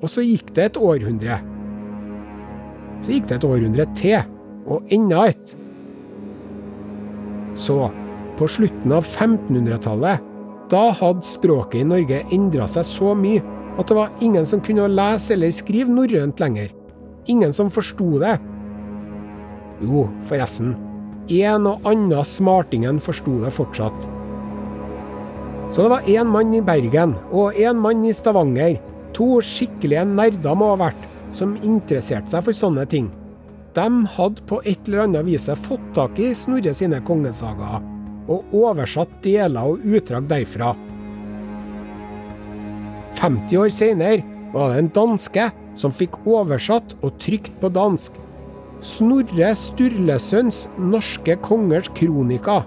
Og 0.02 0.12
så 0.12 0.24
gikk 0.26 0.52
det 0.56 0.72
et 0.72 0.80
århundre. 0.80 1.40
Så 3.04 3.14
gikk 3.14 3.30
det 3.30 3.40
et 3.40 3.48
århundre 3.48 3.88
til, 3.98 4.20
og 4.68 4.92
enda 4.94 5.28
et. 5.32 5.56
Så, 7.58 7.78
på 8.38 8.48
slutten 8.48 8.94
av 8.94 9.06
1500-tallet, 9.06 10.26
da 10.70 10.84
hadde 11.00 11.26
språket 11.26 11.82
i 11.82 11.88
Norge 11.88 12.20
endra 12.36 12.68
seg 12.70 12.86
så 12.86 13.14
mye 13.18 13.42
at 13.78 13.90
det 13.90 13.98
var 13.98 14.14
ingen 14.26 14.46
som 14.46 14.62
kunne 14.64 14.90
lese 14.92 15.34
eller 15.36 15.54
skrive 15.54 15.94
norrønt 15.94 16.42
lenger. 16.42 16.70
Ingen 17.32 17.54
som 17.54 17.72
forsto 17.74 18.18
det. 18.22 18.36
Jo, 19.84 20.08
forresten. 20.30 20.76
En 21.34 21.68
og 21.70 21.86
annen 21.88 22.26
smartingen 22.26 23.02
forsto 23.04 23.40
det 23.44 23.54
fortsatt. 23.56 24.08
Så 25.68 25.84
det 25.84 25.92
var 25.92 26.08
én 26.08 26.30
mann 26.32 26.54
i 26.56 26.64
Bergen 26.64 27.18
og 27.36 27.58
én 27.60 27.80
mann 27.84 28.06
i 28.08 28.14
Stavanger, 28.16 28.78
to 29.14 29.42
skikkelige 29.44 30.06
nerder 30.08 30.56
må 30.56 30.72
ha 30.72 30.80
vært, 30.88 31.08
som 31.36 31.58
interesserte 31.60 32.32
seg 32.32 32.46
for 32.46 32.56
sånne 32.56 32.86
ting. 32.88 33.10
De 33.78 34.06
hadde 34.16 34.42
på 34.50 34.58
et 34.66 34.88
eller 34.88 35.04
annet 35.04 35.28
vis 35.28 35.46
fått 35.68 35.84
tak 35.94 36.18
i 36.18 36.32
Snorre 36.34 36.74
sine 36.74 36.98
kongesagaer, 37.06 37.84
og 38.26 38.56
oversatt 38.58 39.12
deler 39.22 39.74
og 39.74 39.84
utdrag 39.86 40.26
derfra. 40.32 40.72
50 43.18 43.60
år 43.62 43.70
senere 43.74 44.24
var 44.54 44.74
det 44.74 44.82
en 44.82 44.90
danske 44.96 45.50
som 45.78 45.94
fikk 45.94 46.18
oversatt 46.26 46.96
og 47.04 47.20
trykt 47.22 47.54
på 47.62 47.70
dansk. 47.74 48.18
Snorre 48.82 49.52
Sturlesønns 49.58 50.66
norske 50.78 51.38
kongers 51.46 51.90
kronika. 51.98 52.64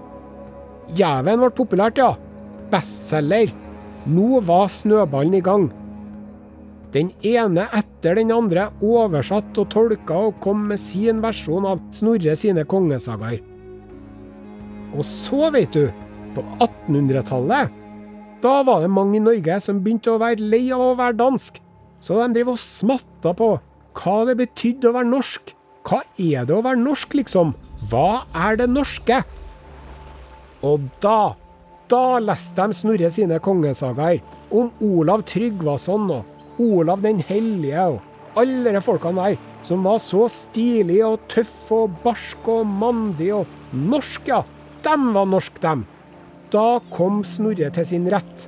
Jæven 0.95 1.43
ble 1.43 1.51
populært, 1.55 1.99
ja. 1.99 2.13
Bestselger. 2.71 3.51
Nå 4.07 4.41
var 4.47 4.71
snøballen 4.71 5.37
i 5.39 5.43
gang. 5.43 5.69
Den 6.91 7.13
ene 7.23 7.69
etter 7.71 8.17
den 8.19 8.33
andre 8.35 8.67
oversatt 8.83 9.55
og 9.61 9.69
tolka 9.71 10.17
og 10.27 10.39
kom 10.43 10.65
med 10.67 10.79
sin 10.81 11.21
versjon 11.23 11.67
av 11.69 11.79
Snorre 11.95 12.35
sine 12.39 12.65
kongesagaer. 12.67 13.39
Og 14.91 15.05
så, 15.07 15.47
vet 15.55 15.71
du, 15.71 15.85
på 16.35 16.43
1800-tallet, 16.59 17.71
da 18.43 18.53
var 18.67 18.83
det 18.83 18.91
mange 18.91 19.19
i 19.19 19.23
Norge 19.23 19.59
som 19.63 19.79
begynte 19.83 20.11
å 20.11 20.19
være 20.19 20.43
lei 20.51 20.65
av 20.73 20.83
å 20.83 20.97
være 20.99 21.19
dansk. 21.19 21.61
Så 22.01 22.17
de 22.17 22.27
drev 22.35 22.55
og 22.55 22.59
smatta 22.59 23.35
på 23.37 23.53
hva 24.01 24.15
det 24.27 24.37
betydde 24.39 24.89
å 24.89 24.95
være 24.95 25.11
norsk. 25.11 25.53
Hva 25.87 26.01
er 26.19 26.47
det 26.49 26.55
å 26.55 26.63
være 26.65 26.81
norsk, 26.81 27.15
liksom? 27.21 27.53
Hva 27.91 28.23
er 28.37 28.59
det 28.59 28.67
norske? 28.71 29.21
Og 30.65 30.83
da, 31.03 31.33
da 31.91 32.03
leste 32.21 32.67
de 32.67 32.77
Snorre 32.77 33.11
sine 33.13 33.39
kongesagaer 33.43 34.21
om 34.51 34.69
Olav 34.83 35.23
Tryggvason 35.29 36.09
og 36.17 36.30
Olav 36.59 37.01
den 37.03 37.21
hellige 37.23 37.87
og 37.95 38.39
alle 38.39 38.73
de 38.75 38.81
folkene 38.83 39.31
der 39.31 39.49
som 39.65 39.83
var 39.85 39.99
så 40.01 40.25
stilige 40.31 41.05
og 41.05 41.25
tøffe 41.29 41.83
og 41.85 41.97
barske 42.03 42.59
og 42.61 42.67
mandige 42.67 43.41
og 43.43 43.57
norske, 43.71 44.31
ja. 44.31 44.41
Dem 44.81 45.11
var 45.13 45.27
norsk, 45.29 45.59
dem. 45.61 45.83
Da 46.51 46.79
kom 46.91 47.21
Snorre 47.23 47.69
til 47.69 47.85
sin 47.85 48.07
rett. 48.09 48.47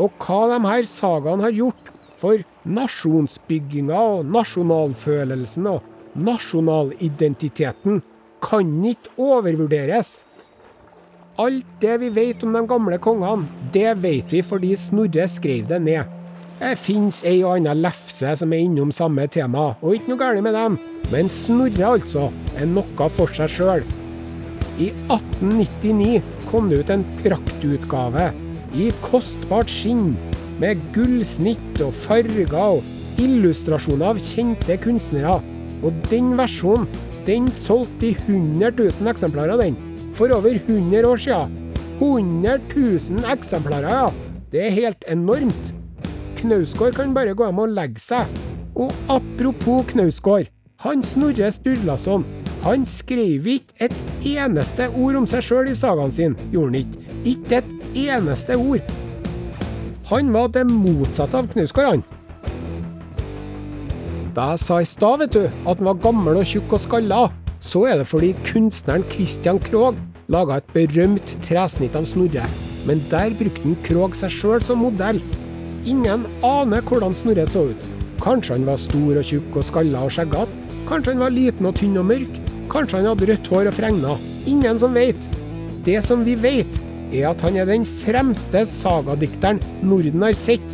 Og 0.00 0.12
hva 0.20 0.46
de 0.54 0.60
her 0.64 0.88
sagaene 0.88 1.44
har 1.44 1.56
gjort 1.56 1.92
for 2.16 2.40
nasjonsbygginga 2.64 4.00
og 4.16 4.30
nasjonalfølelsen 4.32 5.68
og 5.68 5.84
nasjonalidentiteten, 6.16 8.00
kan 8.40 8.72
ikke 8.88 9.12
overvurderes. 9.20 10.22
Alt 11.40 11.68
det 11.82 11.98
vi 12.00 12.08
vet 12.16 12.44
om 12.44 12.56
de 12.56 12.62
gamle 12.68 12.98
kongene, 13.02 13.44
det 13.72 13.90
vet 14.00 14.32
vi 14.32 14.40
fordi 14.40 14.72
Snorre 14.80 15.28
skrev 15.28 15.68
det 15.68 15.82
ned. 15.84 16.16
Det 16.56 16.70
fins 16.80 17.18
ei 17.28 17.42
og 17.44 17.58
anna 17.58 17.74
lefse 17.76 18.30
som 18.40 18.52
er 18.56 18.62
innom 18.64 18.92
samme 18.94 19.26
tema, 19.28 19.74
og 19.84 19.98
ikke 19.98 20.08
noe 20.08 20.20
galt 20.22 20.40
med 20.44 20.56
dem. 20.56 20.78
Men 21.12 21.28
Snorre, 21.28 21.90
altså, 21.98 22.30
er 22.56 22.70
noe 22.70 23.08
for 23.12 23.32
seg 23.36 23.52
sjøl. 23.52 23.84
I 24.80 24.88
1899 25.12 26.22
kom 26.48 26.70
det 26.72 26.80
ut 26.80 26.94
en 26.94 27.04
praktutgave 27.20 28.30
i 28.72 28.88
kostbart 29.04 29.68
skinn, 29.72 30.14
med 30.56 30.80
gullsnitt 30.96 31.82
og 31.84 31.92
farger 32.06 32.56
og 32.56 33.20
illustrasjoner 33.20 34.14
av 34.14 34.20
kjente 34.24 34.80
kunstnere. 34.80 35.36
Og 35.84 36.04
den 36.08 36.32
versjonen, 36.40 36.88
den 37.28 37.52
solgte 37.52 38.14
i 38.14 38.16
100 38.24 38.72
000 38.80 39.12
eksemplarer, 39.12 39.60
den 39.60 39.76
for 40.16 40.32
over 40.32 40.56
100 40.56 41.04
år 41.04 41.20
siden. 41.20 41.56
100 42.00 42.62
000 42.72 43.28
eksemplarer, 43.36 43.92
ja. 43.92 44.38
Det 44.48 44.70
er 44.70 44.78
helt 44.80 45.04
enormt. 45.12 45.76
Knausgård 46.40 46.96
kan 46.98 47.14
bare 47.16 47.34
gå 47.36 47.46
hjem 47.48 47.62
og 47.64 47.72
legge 47.76 48.02
seg. 48.02 48.38
Og 48.76 48.92
apropos 49.12 49.86
Knausgård. 49.92 50.50
Han 50.84 51.00
Snorre 51.02 51.48
Sturlason, 51.54 52.26
han 52.60 52.82
skrev 52.84 53.46
ikke 53.48 53.86
et 53.86 53.94
eneste 54.28 54.90
ord 54.92 55.16
om 55.22 55.28
seg 55.30 55.44
sjøl 55.46 55.70
i 55.70 55.76
sagaen 55.78 56.12
sin, 56.12 56.34
gjorde 56.52 56.68
han 56.68 56.80
ikke. 56.82 57.14
Ikke 57.32 57.60
et 57.62 57.96
eneste 58.02 58.58
ord. 58.60 58.92
Han 60.10 60.28
var 60.34 60.52
det 60.52 60.66
motsatte 60.68 61.40
av 61.40 61.48
Knausgård, 61.54 61.96
han. 61.96 62.04
Da 64.36 64.50
jeg 64.52 64.62
sa 64.66 64.82
i 64.84 64.88
stad, 64.90 65.22
vet 65.22 65.32
du, 65.32 65.46
at 65.48 65.80
han 65.80 65.88
var 65.88 66.02
gammel 66.04 66.42
og 66.42 66.50
tjukk 66.50 66.76
og 66.76 66.82
skalla, 66.84 67.22
så 67.64 67.86
er 67.88 68.02
det 68.02 68.10
fordi 68.10 68.34
kunstneren 68.44 69.06
Christian 69.14 69.56
Krogh 69.64 69.96
laga 70.28 70.60
et 70.60 70.68
berømt 70.74 71.38
tresnitt 71.46 71.96
av 71.96 72.04
Snorre. 72.04 72.44
Men 72.86 73.00
der 73.10 73.32
brukte 73.38 73.64
han 73.64 73.80
Krogh 73.86 74.14
seg 74.18 74.34
sjøl 74.36 74.60
som 74.62 74.84
modell. 74.84 75.22
Ingen 75.86 76.24
aner 76.42 76.82
hvordan 76.82 77.14
Snorre 77.14 77.44
så 77.46 77.68
ut. 77.70 77.82
Kanskje 78.22 78.56
han 78.56 78.66
var 78.66 78.80
stor 78.80 79.20
og 79.20 79.28
tjukk 79.28 79.58
og 79.60 79.66
skalla 79.68 80.02
og 80.06 80.14
skjeggete. 80.14 80.62
Kanskje 80.88 81.12
han 81.14 81.22
var 81.22 81.34
liten 81.34 81.68
og 81.68 81.76
tynn 81.78 81.98
og 82.00 82.08
mørk. 82.08 82.40
Kanskje 82.72 82.98
han 82.98 83.06
hadde 83.12 83.28
rødt 83.30 83.50
hår 83.52 83.70
og 83.70 83.76
fregna. 83.76 84.16
Ingen 84.50 84.80
som 84.82 84.96
vet. 84.98 85.28
Det 85.86 86.00
som 86.02 86.24
vi 86.26 86.34
vet, 86.42 86.80
er 87.14 87.28
at 87.30 87.44
han 87.46 87.58
er 87.60 87.68
den 87.68 87.86
fremste 87.86 88.64
sagadikteren 88.66 89.60
Norden 89.86 90.26
har 90.26 90.34
sett. 90.34 90.64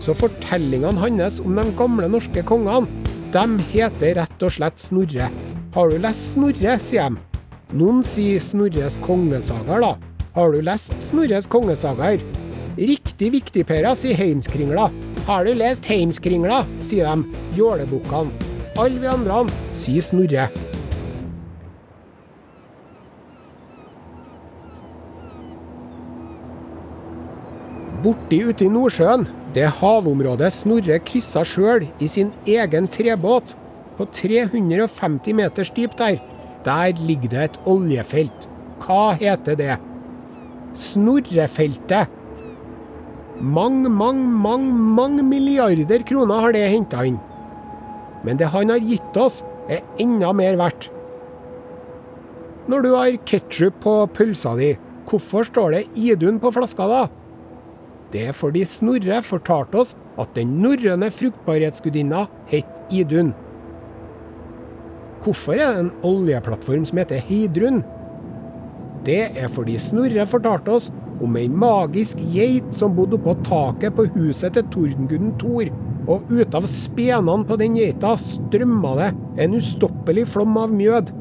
Så 0.00 0.14
fortellingene 0.16 1.02
hans 1.02 1.40
om 1.42 1.58
de 1.58 1.66
gamle 1.76 2.06
norske 2.08 2.44
kongene, 2.46 2.86
de 3.34 3.64
heter 3.72 4.14
rett 4.18 4.46
og 4.46 4.54
slett 4.54 4.78
Snorre. 4.82 5.26
Har 5.74 5.90
du 5.90 5.98
lest 6.02 6.36
Snorre, 6.36 6.78
sier 6.82 7.10
de. 7.10 7.42
Noen 7.78 8.00
sier 8.06 8.38
Snorres 8.42 8.98
kongesagaer, 9.02 9.82
da. 9.82 9.92
Har 10.38 10.54
du 10.54 10.62
lest 10.62 10.94
Snorres 11.02 11.50
kongesagaer? 11.50 12.22
Riktig 12.80 13.28
viktig, 13.34 13.66
Pera, 13.68 13.90
sier 13.92 14.16
Heimskringla. 14.16 14.86
Har 15.26 15.44
du 15.44 15.52
lest 15.52 15.84
Heimskringla, 15.84 16.62
sier 16.80 17.10
de, 17.10 17.40
jålebukkene. 17.58 18.32
Alle 18.80 19.02
vi 19.02 19.08
andre, 19.10 19.42
sier 19.76 20.00
Snorre. 20.00 20.46
Borti 28.00 28.38
ute 28.48 28.64
i 28.64 28.70
Nordsjøen, 28.72 29.26
det 29.52 29.66
havområdet 29.82 30.48
Snorre 30.56 30.96
kryssa 31.04 31.42
sjøl 31.44 31.84
i 32.00 32.08
sin 32.08 32.30
egen 32.48 32.88
trebåt, 32.88 33.52
på 33.98 34.06
350 34.16 35.36
meters 35.36 35.68
dyp 35.76 35.98
der, 36.00 36.16
der 36.64 37.04
ligger 37.04 37.34
det 37.34 37.44
et 37.44 37.60
oljefelt. 37.68 38.48
Hva 38.80 39.10
heter 39.20 39.60
det? 39.60 39.76
Snorrefeltet. 40.72 42.16
Mange, 43.40 43.88
mange, 43.88 44.26
mange, 44.28 44.72
mange 44.96 45.24
milliarder 45.24 46.02
kroner 46.04 46.42
har 46.44 46.52
det 46.52 46.66
henta 46.68 47.06
inn. 47.08 47.16
Men 48.24 48.36
det 48.36 48.50
han 48.52 48.68
har 48.68 48.82
gitt 48.84 49.16
oss, 49.16 49.40
er 49.70 49.84
enda 50.02 50.32
mer 50.36 50.58
verdt. 50.60 50.90
Når 52.68 52.84
du 52.84 52.90
har 52.92 53.16
ketsjup 53.26 53.78
på 53.84 53.94
pølsa 54.12 54.52
di, 54.58 54.74
hvorfor 55.08 55.46
står 55.48 55.72
det 55.74 55.84
Idun 55.98 56.40
på 56.42 56.52
flaska 56.54 56.88
da? 56.90 57.02
Det 58.12 58.26
er 58.28 58.36
fordi 58.36 58.64
Snorre 58.66 59.20
fortalte 59.22 59.80
oss 59.80 59.94
at 60.20 60.34
den 60.36 60.58
norrøne 60.60 61.08
fruktbarhetsgudinna 61.14 62.26
het 62.50 62.92
Idun. 62.92 63.32
Hvorfor 65.24 65.56
er 65.56 65.74
det 65.76 65.84
en 65.84 65.92
oljeplattform 66.06 66.84
som 66.88 67.00
heter 67.00 67.22
Heidrun? 67.28 67.82
Det 69.06 69.22
er 69.38 69.48
fordi 69.52 69.78
Snorre 69.80 70.26
fortalte 70.28 70.76
oss 70.76 70.90
om 71.24 71.36
ei 71.38 71.46
magisk 71.48 72.20
geit 72.34 72.68
som 72.74 72.94
bodde 72.96 73.18
oppå 73.18 73.36
taket 73.46 73.96
på 73.96 74.06
huset 74.16 74.56
til 74.56 74.68
tordenguden 74.74 75.32
Thor. 75.40 75.70
Og 76.10 76.30
ut 76.32 76.54
av 76.56 76.66
spenene 76.70 77.46
på 77.46 77.58
den 77.60 77.76
geita 77.78 78.14
strømma 78.18 78.94
det 78.98 79.10
en 79.44 79.58
ustoppelig 79.58 80.26
flom 80.32 80.56
av 80.58 80.72
mjød. 80.74 81.12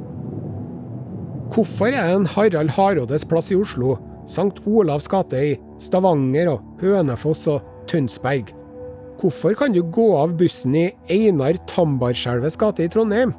Hvorfor 1.49 1.89
er 1.89 2.13
en 2.13 2.29
Harald 2.29 2.71
Hardrådes 2.75 3.25
plass 3.27 3.49
i 3.51 3.57
Oslo, 3.57 3.97
St. 4.29 4.61
Olavs 4.69 5.09
gate 5.09 5.41
i 5.41 5.57
Stavanger 5.81 6.53
og 6.53 6.81
Hønefoss 6.81 7.47
og 7.49 7.65
Tønsberg? 7.89 8.53
Hvorfor 9.19 9.57
kan 9.57 9.73
du 9.75 9.81
gå 9.83 10.07
av 10.15 10.37
bussen 10.39 10.77
i 10.77 10.85
Einar 11.11 11.57
Tambarskjelves 11.67 12.55
gate 12.61 12.85
i 12.85 12.91
Trondheim? 12.93 13.33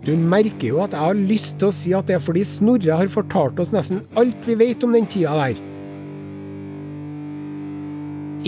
Du 0.00 0.14
merker 0.16 0.70
jo 0.70 0.78
at 0.80 0.94
jeg 0.96 1.04
har 1.04 1.18
lyst 1.28 1.58
til 1.60 1.68
å 1.68 1.76
si 1.76 1.90
at 1.96 2.08
det 2.08 2.16
er 2.16 2.22
fordi 2.24 2.44
Snorre 2.48 2.96
har 2.96 3.10
fortalt 3.12 3.58
oss 3.60 3.74
nesten 3.74 4.00
alt 4.20 4.46
vi 4.48 4.56
vet 4.56 4.86
om 4.86 4.94
den 4.96 5.08
tida 5.10 5.34
der. 5.36 5.60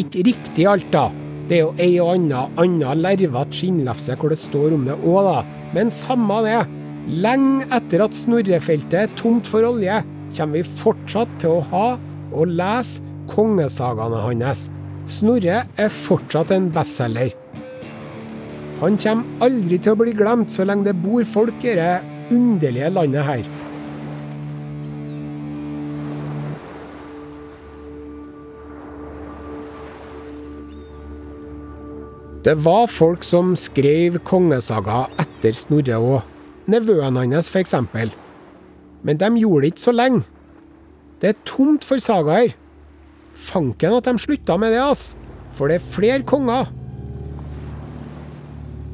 Ikke 0.01 0.25
riktig 0.31 0.65
alt, 0.69 0.89
da. 0.95 1.11
Det 1.51 1.59
er 1.59 1.67
jo 1.67 1.75
ei 1.85 1.91
og 2.01 2.15
anna 2.15 2.47
anna 2.63 2.95
lervete 2.97 3.59
skinnlefse 3.59 4.17
hvor 4.17 4.33
det 4.33 4.41
står 4.41 4.79
om 4.79 4.87
det 4.89 4.97
òg, 5.03 5.29
da. 5.29 5.43
Men 5.77 5.93
samme 5.93 6.41
det. 6.47 6.63
Lenge 7.21 7.67
etter 7.75 8.07
at 8.07 8.17
Snorrefeltet 8.17 8.99
er 9.03 9.15
tomt 9.19 9.49
for 9.51 9.67
olje, 9.67 10.01
kommer 10.33 10.63
vi 10.63 10.77
fortsatt 10.81 11.37
til 11.43 11.59
å 11.59 11.65
ha 11.69 11.87
og 12.33 12.57
lese 12.57 13.03
kongesagaene 13.29 14.25
hans. 14.25 14.71
Snorre 15.11 15.65
er 15.67 15.93
fortsatt 15.93 16.55
en 16.55 16.73
bestselger. 16.73 17.42
Han 18.83 18.97
kommer 18.99 19.47
aldri 19.47 19.77
til 19.79 19.95
å 19.95 19.99
bli 20.01 20.13
glemt 20.19 20.51
så 20.51 20.65
lenge 20.67 20.89
det 20.89 20.97
bor 20.99 21.23
folk 21.23 21.63
i 21.63 21.77
det 21.79 21.93
underlige 22.35 22.89
landet 22.91 23.23
her. 23.29 23.45
Det 32.43 32.57
var 32.59 32.91
folk 32.91 33.23
som 33.23 33.55
skrev 33.55 34.19
kongesaga 34.27 35.05
etter 35.23 35.55
Snorre 35.55 36.03
òg. 36.03 36.27
Nevøen 36.67 37.23
hans, 37.23 37.53
f.eks. 37.55 37.77
Men 39.07 39.23
de 39.23 39.31
gjorde 39.39 39.63
det 39.63 39.75
ikke 39.77 39.87
så 39.87 39.95
lenge. 39.95 40.27
Det 41.23 41.31
er 41.31 41.43
tomt 41.47 41.87
for 41.87 42.03
sagaer. 42.03 42.57
Fanken 43.39 43.95
at 43.95 44.11
de 44.11 44.19
slutta 44.19 44.59
med 44.59 44.75
det, 44.75 44.83
ass. 44.83 45.13
For 45.55 45.71
det 45.71 45.79
er 45.79 45.91
flere 45.95 46.27
konger. 46.27 46.82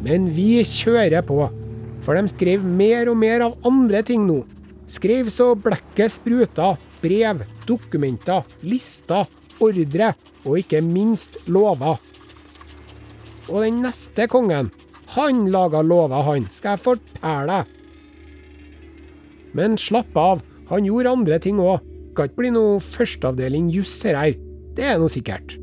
Men 0.05 0.29
vi 0.35 0.61
kjører 0.63 1.25
på, 1.27 1.49
for 2.05 2.19
de 2.19 2.31
skrev 2.31 2.63
mer 2.65 3.11
og 3.11 3.19
mer 3.19 3.45
av 3.49 3.57
andre 3.67 4.03
ting 4.07 4.27
nå. 4.29 4.43
Skrev 4.89 5.29
så 5.33 5.51
blekket 5.59 6.15
spruta, 6.15 6.77
brev, 7.03 7.43
dokumenter, 7.69 8.47
lister, 8.65 9.27
ordre 9.61 10.13
og 10.47 10.61
ikke 10.63 10.81
minst 10.87 11.41
lover. 11.51 11.99
Og 13.49 13.65
den 13.65 13.83
neste 13.85 14.29
kongen, 14.31 14.71
han 15.17 15.47
laga 15.53 15.83
lover, 15.83 16.23
han, 16.25 16.49
skal 16.53 16.77
jeg 16.77 16.85
fortelle 16.85 17.45
deg. 17.51 17.75
Men 19.57 19.79
slapp 19.81 20.17
av, 20.21 20.43
han 20.69 20.87
gjorde 20.87 21.15
andre 21.19 21.41
ting 21.43 21.61
òg. 21.61 21.81
Skal 22.13 22.31
ikke 22.31 22.41
bli 22.41 22.51
noe 22.55 22.79
førsteavdeling 22.83 23.69
juss 23.71 23.95
her. 24.07 24.35
Det 24.75 24.87
er 24.87 24.99
nå 24.99 25.07
sikkert. 25.13 25.58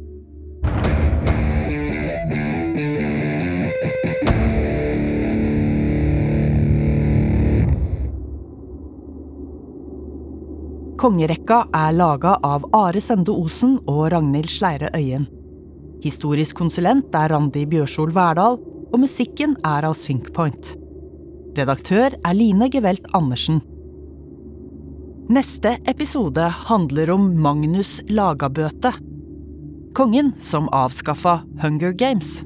Kongerekka 10.96 11.66
er 11.76 11.92
laga 11.92 12.38
av 12.48 12.64
Are 12.72 13.02
Sende 13.04 13.34
Osen 13.36 13.74
og 13.84 14.14
Ragnhild 14.14 14.48
Sleire 14.48 14.88
Øyen. 14.96 15.26
Historisk 16.04 16.56
konsulent 16.56 17.16
er 17.20 17.34
Randi 17.34 17.66
Bjørsol 17.68 18.14
Verdal, 18.16 18.56
og 18.94 19.02
musikken 19.02 19.58
er 19.68 19.90
av 19.90 19.98
Synkpoint. 20.00 20.72
Redaktør 21.58 22.16
er 22.16 22.38
Line 22.38 22.70
Gevelt 22.72 23.10
Andersen. 23.18 23.60
Neste 25.28 25.76
episode 25.92 26.48
handler 26.70 27.12
om 27.18 27.28
Magnus 27.44 27.98
Lagabøte. 28.08 28.94
Kongen 29.98 30.32
som 30.40 30.72
avskaffa 30.72 31.42
Hunger 31.64 31.92
Games. 31.92 32.46